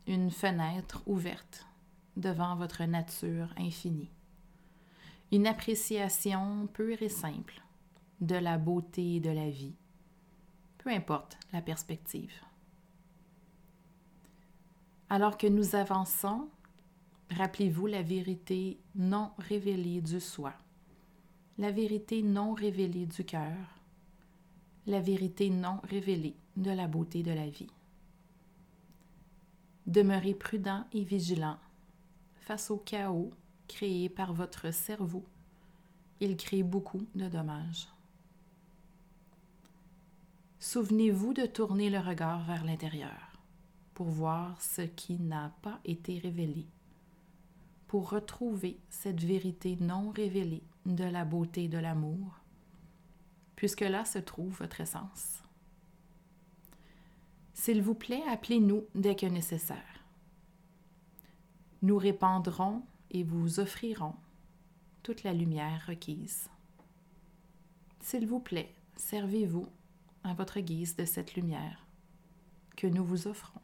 une 0.07 0.31
fenêtre 0.31 1.03
ouverte 1.05 1.65
devant 2.17 2.55
votre 2.55 2.83
nature 2.83 3.53
infinie. 3.57 4.09
Une 5.31 5.47
appréciation 5.47 6.67
pure 6.67 7.01
et 7.01 7.09
simple 7.09 7.61
de 8.19 8.35
la 8.35 8.57
beauté 8.57 9.19
de 9.19 9.29
la 9.29 9.49
vie 9.49 9.75
peu 10.83 10.89
importe 10.89 11.37
la 11.53 11.61
perspective. 11.61 12.33
Alors 15.09 15.37
que 15.37 15.47
nous 15.47 15.75
avançons, 15.75 16.47
rappelez-vous 17.29 17.85
la 17.87 18.01
vérité 18.01 18.79
non 18.95 19.31
révélée 19.37 20.01
du 20.01 20.19
soi, 20.19 20.53
la 21.57 21.71
vérité 21.71 22.23
non 22.23 22.53
révélée 22.53 23.05
du 23.05 23.23
cœur, 23.23 23.80
la 24.87 24.99
vérité 24.99 25.49
non 25.49 25.79
révélée 25.83 26.35
de 26.57 26.71
la 26.71 26.87
beauté 26.87 27.23
de 27.23 27.31
la 27.31 27.47
vie. 27.47 27.69
Demeurez 29.87 30.33
prudent 30.33 30.85
et 30.93 31.03
vigilant 31.03 31.57
face 32.35 32.71
au 32.71 32.77
chaos 32.77 33.31
créé 33.67 34.09
par 34.09 34.33
votre 34.33 34.71
cerveau. 34.73 35.25
Il 36.19 36.37
crée 36.37 36.63
beaucoup 36.63 37.05
de 37.15 37.27
dommages. 37.27 37.87
Souvenez-vous 40.59 41.33
de 41.33 41.45
tourner 41.45 41.89
le 41.89 41.99
regard 41.99 42.43
vers 42.45 42.63
l'intérieur 42.63 43.39
pour 43.93 44.07
voir 44.07 44.61
ce 44.61 44.81
qui 44.81 45.19
n'a 45.19 45.51
pas 45.61 45.79
été 45.85 46.19
révélé, 46.19 46.67
pour 47.87 48.09
retrouver 48.09 48.79
cette 48.89 49.23
vérité 49.23 49.77
non 49.79 50.11
révélée 50.11 50.63
de 50.85 51.03
la 51.03 51.25
beauté 51.25 51.67
de 51.67 51.77
l'amour, 51.77 52.40
puisque 53.55 53.81
là 53.81 54.05
se 54.05 54.19
trouve 54.19 54.57
votre 54.57 54.81
essence. 54.81 55.41
S'il 57.53 57.81
vous 57.81 57.95
plaît, 57.95 58.23
appelez-nous 58.27 58.85
dès 58.95 59.15
que 59.15 59.25
nécessaire. 59.25 60.03
Nous 61.81 61.97
répandrons 61.97 62.83
et 63.11 63.23
vous 63.23 63.59
offrirons 63.59 64.15
toute 65.03 65.23
la 65.23 65.33
lumière 65.33 65.85
requise. 65.87 66.49
S'il 67.99 68.25
vous 68.25 68.39
plaît, 68.39 68.73
servez-vous 68.95 69.67
à 70.23 70.33
votre 70.33 70.59
guise 70.59 70.95
de 70.95 71.05
cette 71.05 71.35
lumière 71.35 71.85
que 72.75 72.87
nous 72.87 73.03
vous 73.03 73.27
offrons. 73.27 73.61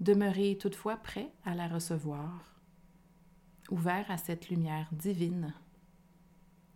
Demeurez 0.00 0.58
toutefois 0.58 0.96
prêt 0.96 1.30
à 1.44 1.54
la 1.54 1.68
recevoir, 1.68 2.54
ouvert 3.70 4.10
à 4.10 4.18
cette 4.18 4.50
lumière 4.50 4.88
divine 4.92 5.54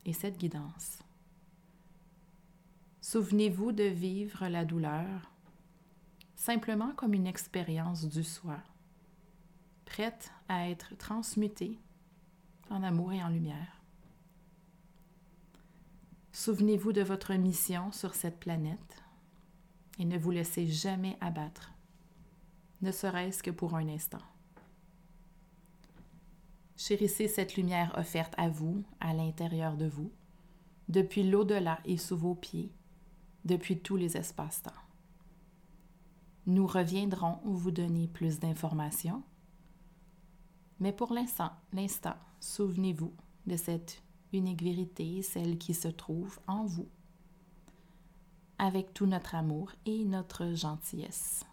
et 0.07 0.13
cette 0.13 0.39
guidance. 0.39 1.01
Souvenez-vous 3.11 3.73
de 3.73 3.85
vivre 3.85 4.49
la 4.49 4.67
douleur 4.67 5.33
simplement 6.37 6.93
comme 6.95 7.15
une 7.15 7.27
expérience 7.27 8.05
du 8.05 8.23
soi, 8.23 8.59
prête 9.87 10.31
à 10.47 10.69
être 10.69 10.95
transmutée 10.99 11.79
en 12.69 12.83
amour 12.83 13.15
et 13.15 13.25
en 13.25 13.31
lumière. 13.31 13.81
Souvenez-vous 16.33 16.93
de 16.93 17.01
votre 17.01 17.33
mission 17.33 17.93
sur 17.93 18.15
cette 18.15 18.39
planète 18.39 19.03
et 19.99 20.05
ne 20.05 20.19
vous 20.19 20.31
laissez 20.31 20.67
jamais 20.67 21.17
abattre, 21.23 21.73
ne 22.83 22.93
serait-ce 22.93 23.43
que 23.43 23.51
pour 23.51 23.75
un 23.75 23.89
instant. 23.89 24.21
Chérissez 26.77 27.27
cette 27.27 27.57
lumière 27.57 27.95
offerte 27.97 28.35
à 28.37 28.51
vous, 28.51 28.85
à 29.01 29.15
l'intérieur 29.15 29.79
de 29.79 29.87
vous, 29.87 30.13
depuis 30.91 31.23
l'au-delà 31.23 31.81
et 31.87 31.97
sous 31.97 32.19
vos 32.19 32.35
pieds, 32.35 32.71
depuis 33.45 33.79
tous 33.79 33.97
les 33.97 34.17
espaces-temps. 34.17 34.71
Nous 36.47 36.67
reviendrons 36.67 37.39
vous 37.45 37.71
donner 37.71 38.09
plus 38.09 38.39
d'informations, 38.39 39.23
mais 40.81 40.93
pour 40.93 41.13
l'instant, 41.13 41.51
l'instant, 41.73 42.15
souvenez-vous 42.41 43.13
de 43.47 43.57
cette 43.57 44.03
unique 44.33 44.63
vérité, 44.63 45.23
celle 45.23 45.59
qui 45.59 45.75
se 45.75 45.89
trouve 45.89 46.39
en 46.47 46.65
vous, 46.65 46.89
avec 48.59 48.95
tout 48.95 49.07
notre 49.07 49.35
amour 49.35 49.73
et 49.87 50.05
notre 50.05 50.55
gentillesse. 50.55 51.45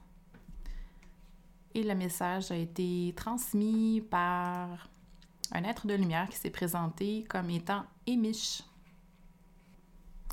Et 1.74 1.84
le 1.84 1.96
message 1.96 2.52
a 2.52 2.56
été 2.56 3.14
transmis 3.18 4.02
par 4.02 4.90
un 5.52 5.64
être 5.64 5.88
de 5.88 5.94
lumière 5.94 6.30
qui 6.30 6.38
s'est 6.38 6.50
présenté 6.50 7.26
comme 7.26 7.50
étant 7.50 7.84
Émiche. 8.08 8.64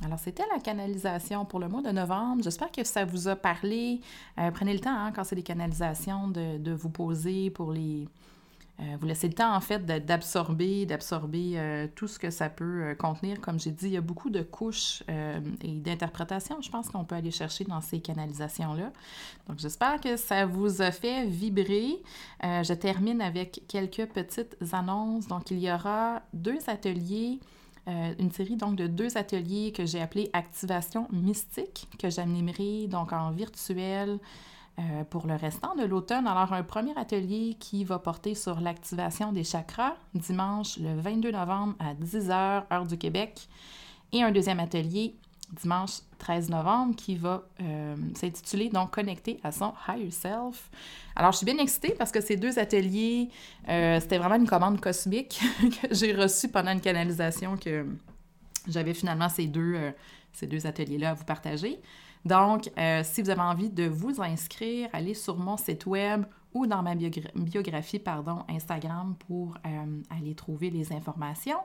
Alors, 0.05 0.19
c'était 0.19 0.45
la 0.53 0.59
canalisation 0.59 1.45
pour 1.45 1.61
le 1.61 1.69
mois 1.69 1.83
de 1.83 1.91
novembre. 1.91 2.43
J'espère 2.43 2.73
que 2.73 2.83
ça 2.83 3.05
vous 3.05 3.29
a 3.29 3.37
parlé. 3.37 4.01
Euh, 4.39 4.51
prenez 4.51 4.73
le 4.73 4.81
temps, 4.81 4.95
hein, 4.95 5.13
quand 5.13 5.23
c'est 5.23 5.37
des 5.37 5.45
canalisations, 5.45 6.29
de, 6.29 6.73
vous 6.73 6.91
poser 6.91 7.51
pour 7.51 7.71
les, 7.73 8.09
euh, 8.81 8.97
vous 8.99 9.07
laissez 9.07 9.29
le 9.29 9.35
temps, 9.35 9.55
en 9.55 9.61
fait, 9.61 9.87
d'absorber, 10.05 10.87
d'absorber 10.87 11.53
euh, 11.55 11.87
tout 11.95 12.09
ce 12.09 12.19
que 12.19 12.31
ça 12.31 12.49
peut 12.49 12.97
contenir. 12.99 13.41
Comme 13.41 13.61
j'ai 13.61 13.71
dit, 13.71 13.87
il 13.87 13.93
y 13.93 13.97
a 13.97 14.01
beaucoup 14.01 14.31
de 14.31 14.43
couches 14.43 15.05
et 15.63 15.69
d'interprétations, 15.69 16.61
je 16.61 16.71
pense 16.71 16.89
qu'on 16.89 17.05
peut 17.05 17.15
aller 17.15 17.31
chercher 17.31 17.63
dans 17.63 17.81
ces 17.81 18.01
canalisations-là. 18.01 18.91
Donc, 19.49 19.61
j'espère 19.61 20.01
que 20.01 20.17
ça 20.17 20.47
vous 20.47 20.83
a 20.83 20.91
fait 20.91 21.27
vibrer. 21.27 22.03
je 22.43 22.73
termine 22.73 23.23
avec 23.23 23.63
quelques 23.69 24.07
petites 24.07 24.57
annonces. 24.73 25.29
Donc, 25.29 25.53
il 25.53 25.61
y 25.61 25.71
aura 25.71 26.23
deux 26.33 26.59
ateliers. 26.67 27.39
Une 27.87 28.31
série 28.31 28.57
donc 28.57 28.77
de 28.77 28.87
deux 28.87 29.17
ateliers 29.17 29.73
que 29.73 29.85
j'ai 29.85 30.01
appelés 30.01 30.31
Activation 30.33 31.09
mystique, 31.11 31.89
que 31.99 32.11
j'animerai 32.11 32.87
donc 32.87 33.13
en 33.13 33.33
virtuel 33.33 34.21
euh, 34.79 35.05
pour 35.05 35.27
le 35.27 35.35
restant 35.35 35.75
de 35.75 35.85
l'automne. 35.85 36.27
Alors, 36.27 36.55
un 36.55 36.63
premier 36.63 36.97
atelier 36.97 37.57
qui 37.61 37.85
va 37.85 37.99
porter 37.99 38.35
sur 38.35 38.59
l'activation 38.59 39.31
des 39.31 39.45
chakras 39.45 39.97
dimanche 40.15 40.79
le 40.79 40.99
22 40.99 41.31
novembre 41.31 41.75
à 41.79 41.93
10h, 41.93 42.65
heure 42.73 42.87
du 42.87 42.97
Québec. 42.97 43.49
Et 44.13 44.23
un 44.23 44.31
deuxième 44.31 44.61
atelier 44.61 45.15
dimanche 45.53 46.01
13 46.19 46.51
novembre 46.51 46.97
qui 46.97 47.17
va 47.17 47.43
euh, 47.61 47.95
s'intituler 48.15 48.69
donc 48.69 48.91
Connecter 48.91 49.39
à 49.45 49.53
son 49.53 49.73
Higher 49.87 50.11
Self. 50.11 50.71
Alors, 51.15 51.33
je 51.33 51.39
suis 51.39 51.47
bien 51.47 51.59
excitée 51.59 51.95
parce 51.99 52.11
que 52.11 52.21
ces 52.21 52.37
deux 52.37 52.59
ateliers, 52.59 53.29
euh, 53.69 54.01
c'était 54.01 54.19
vraiment 54.19 54.37
une 54.37 54.49
commande 54.49 54.81
cosmique 54.81 55.41
que 55.61 55.95
j'ai 55.95 56.13
reçue 56.15 56.49
pendant 56.49 56.73
une 56.73 56.81
canalisation 56.81 57.57
que 57.57 57.87
j'avais 58.67 58.95
finalement 58.95 59.29
ces 59.29 59.47
deux, 59.47 59.93
ces 60.33 60.47
deux 60.47 60.67
ateliers-là 60.67 61.11
à 61.11 61.15
vous 61.15 61.25
partager. 61.25 61.81
Donc, 62.25 62.71
euh, 62.79 63.03
si 63.05 63.23
vous 63.23 63.31
avez 63.31 63.41
envie 63.41 63.71
de 63.71 63.85
vous 63.85 64.21
inscrire, 64.23 64.89
allez 64.93 65.15
sur 65.15 65.37
mon 65.37 65.57
site 65.57 65.87
web 65.87 66.25
ou 66.55 66.67
dans 66.67 66.83
ma 66.83 66.95
biographie 66.95 67.99
pardon, 67.99 68.45
Instagram 68.49 69.17
pour 69.27 69.57
euh, 69.67 70.03
aller 70.11 70.35
trouver 70.35 70.71
les 70.71 70.93
informations. 70.93 71.59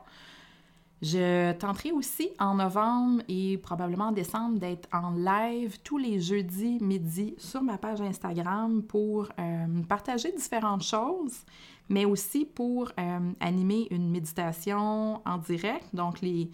Je 1.02 1.52
tenterai 1.54 1.91
aussi 1.91 2.30
en 2.39 2.56
novembre 2.56 3.22
et 3.28 3.58
probablement 3.60 4.06
en 4.06 4.12
décembre 4.12 4.58
d'être 4.58 4.89
en 4.91 5.12
live 5.12 5.78
tous 5.84 6.00
les 6.00 6.20
jeudis 6.20 6.80
midi 6.82 7.36
sur 7.38 7.62
ma 7.62 7.78
page 7.78 8.02
Instagram 8.02 8.82
pour 8.82 9.30
euh, 9.39 9.84
partager 9.88 10.32
différentes 10.32 10.84
choses, 10.84 11.45
mais 11.88 12.06
aussi 12.06 12.45
pour 12.45 12.91
animer 13.39 13.88
une 13.91 14.10
méditation 14.10 15.22
en 15.24 15.38
direct. 15.38 15.86
Donc, 15.93 16.22
les, 16.22 16.50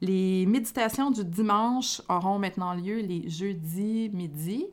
les 0.00 0.46
méditations 0.46 1.10
du 1.10 1.24
dimanche 1.24 2.00
auront 2.08 2.38
maintenant 2.38 2.74
lieu 2.74 3.00
les 3.00 3.28
jeudis 3.28 4.10
midi. 4.12 4.66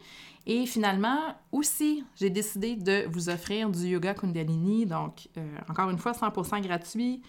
Et 0.46 0.68
finalement, 0.68 1.36
aussi, 1.52 2.04
j'ai 2.16 2.30
décidé 2.30 2.76
de 2.76 3.08
vous 3.10 3.30
offrir 3.30 3.70
du 3.70 3.88
yoga 3.88 4.14
Kundalini, 4.14 4.86
donc 4.86 5.28
euh, 5.38 5.58
encore 5.68 5.90
une 5.90 5.98
fois 5.98 6.12
100% 6.12 6.62
gratuit, 6.62 7.22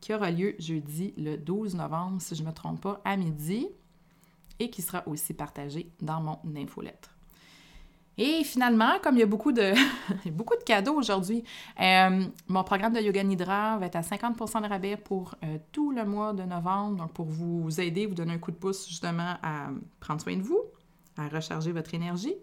qui 0.00 0.14
aura 0.14 0.30
lieu 0.30 0.54
jeudi 0.58 1.14
le 1.16 1.36
12 1.36 1.74
novembre, 1.74 2.20
si 2.20 2.34
je 2.34 2.42
ne 2.42 2.48
me 2.48 2.52
trompe 2.52 2.80
pas, 2.80 3.00
à 3.04 3.16
midi, 3.16 3.68
et 4.58 4.70
qui 4.70 4.82
sera 4.82 5.06
aussi 5.06 5.34
partagé 5.34 5.90
dans 6.00 6.20
mon 6.20 6.38
infolettre. 6.56 7.10
Et 8.18 8.44
finalement, 8.44 8.98
comme 9.02 9.16
il 9.16 9.20
y 9.20 9.22
a 9.22 9.26
beaucoup 9.26 9.52
de, 9.52 9.72
beaucoup 10.30 10.56
de 10.56 10.62
cadeaux 10.62 10.94
aujourd'hui, 10.94 11.42
euh, 11.80 12.24
mon 12.48 12.64
programme 12.64 12.92
de 12.92 13.00
Yoga 13.00 13.22
Nidra 13.22 13.78
va 13.78 13.86
être 13.86 13.96
à 13.96 14.02
50 14.02 14.36
de 14.62 14.68
rabais 14.68 14.96
pour 14.98 15.34
euh, 15.42 15.56
tout 15.72 15.90
le 15.90 16.04
mois 16.04 16.34
de 16.34 16.42
novembre, 16.42 16.96
donc 16.96 17.12
pour 17.12 17.26
vous 17.26 17.80
aider, 17.80 18.04
vous 18.04 18.14
donner 18.14 18.34
un 18.34 18.38
coup 18.38 18.50
de 18.50 18.56
pouce 18.56 18.86
justement 18.88 19.36
à 19.42 19.68
prendre 20.00 20.20
soin 20.20 20.36
de 20.36 20.42
vous, 20.42 20.60
à 21.16 21.28
recharger 21.28 21.72
votre 21.72 21.94
énergie 21.94 22.34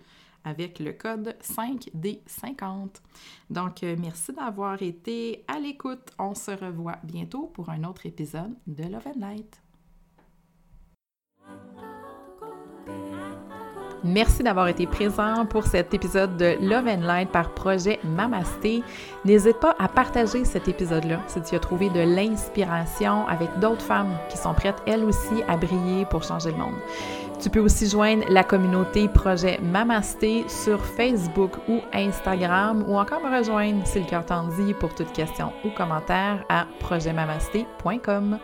avec 0.48 0.80
le 0.80 0.94
code 0.94 1.36
5D50. 1.42 3.02
Donc, 3.50 3.84
euh, 3.84 3.96
merci 4.00 4.32
d'avoir 4.32 4.82
été 4.82 5.44
à 5.48 5.60
l'écoute. 5.60 6.12
On 6.18 6.34
se 6.34 6.52
revoit 6.52 6.98
bientôt 7.04 7.48
pour 7.48 7.70
un 7.70 7.84
autre 7.84 8.06
épisode 8.06 8.54
de 8.66 8.84
Love 8.84 9.08
and 9.08 9.20
Light. 9.20 9.62
Merci 14.04 14.44
d'avoir 14.44 14.68
été 14.68 14.86
présent 14.86 15.46
pour 15.46 15.66
cet 15.66 15.94
épisode 15.94 16.38
de 16.38 16.56
Love 16.62 16.88
and 16.88 17.02
Light 17.02 17.30
par 17.30 17.54
projet 17.54 18.00
Mamasté. 18.04 18.84
N'hésite 19.26 19.60
pas 19.60 19.76
à 19.80 19.88
partager 19.88 20.46
cet 20.46 20.68
épisode-là 20.68 21.20
si 21.28 21.42
tu 21.42 21.56
as 21.56 21.60
trouvé 21.60 21.90
de 21.90 22.00
l'inspiration 22.00 23.28
avec 23.28 23.50
d'autres 23.60 23.82
femmes 23.82 24.16
qui 24.30 24.38
sont 24.38 24.54
prêtes 24.54 24.82
elles 24.86 25.04
aussi 25.04 25.44
à 25.48 25.58
briller 25.58 26.06
pour 26.06 26.24
changer 26.24 26.52
le 26.52 26.58
monde. 26.58 26.76
Tu 27.40 27.52
peux 27.52 27.60
aussi 27.60 27.88
joindre 27.88 28.26
la 28.30 28.44
communauté 28.44 29.08
Projet 29.08 29.60
Mamasté 29.62 30.44
sur 30.48 30.84
Facebook 30.84 31.52
ou 31.68 31.82
Instagram 31.94 32.84
ou 32.88 32.98
encore 32.98 33.22
me 33.22 33.38
rejoindre 33.38 33.86
si 33.86 34.00
le 34.00 34.06
cœur 34.06 34.26
t'en 34.26 34.48
dit 34.48 34.74
pour 34.74 34.94
toute 34.96 35.14
question 35.14 35.54
ou 35.64 35.70
commentaire 35.70 36.44
à 36.50 36.66
projetmamasté.com. 36.80 38.40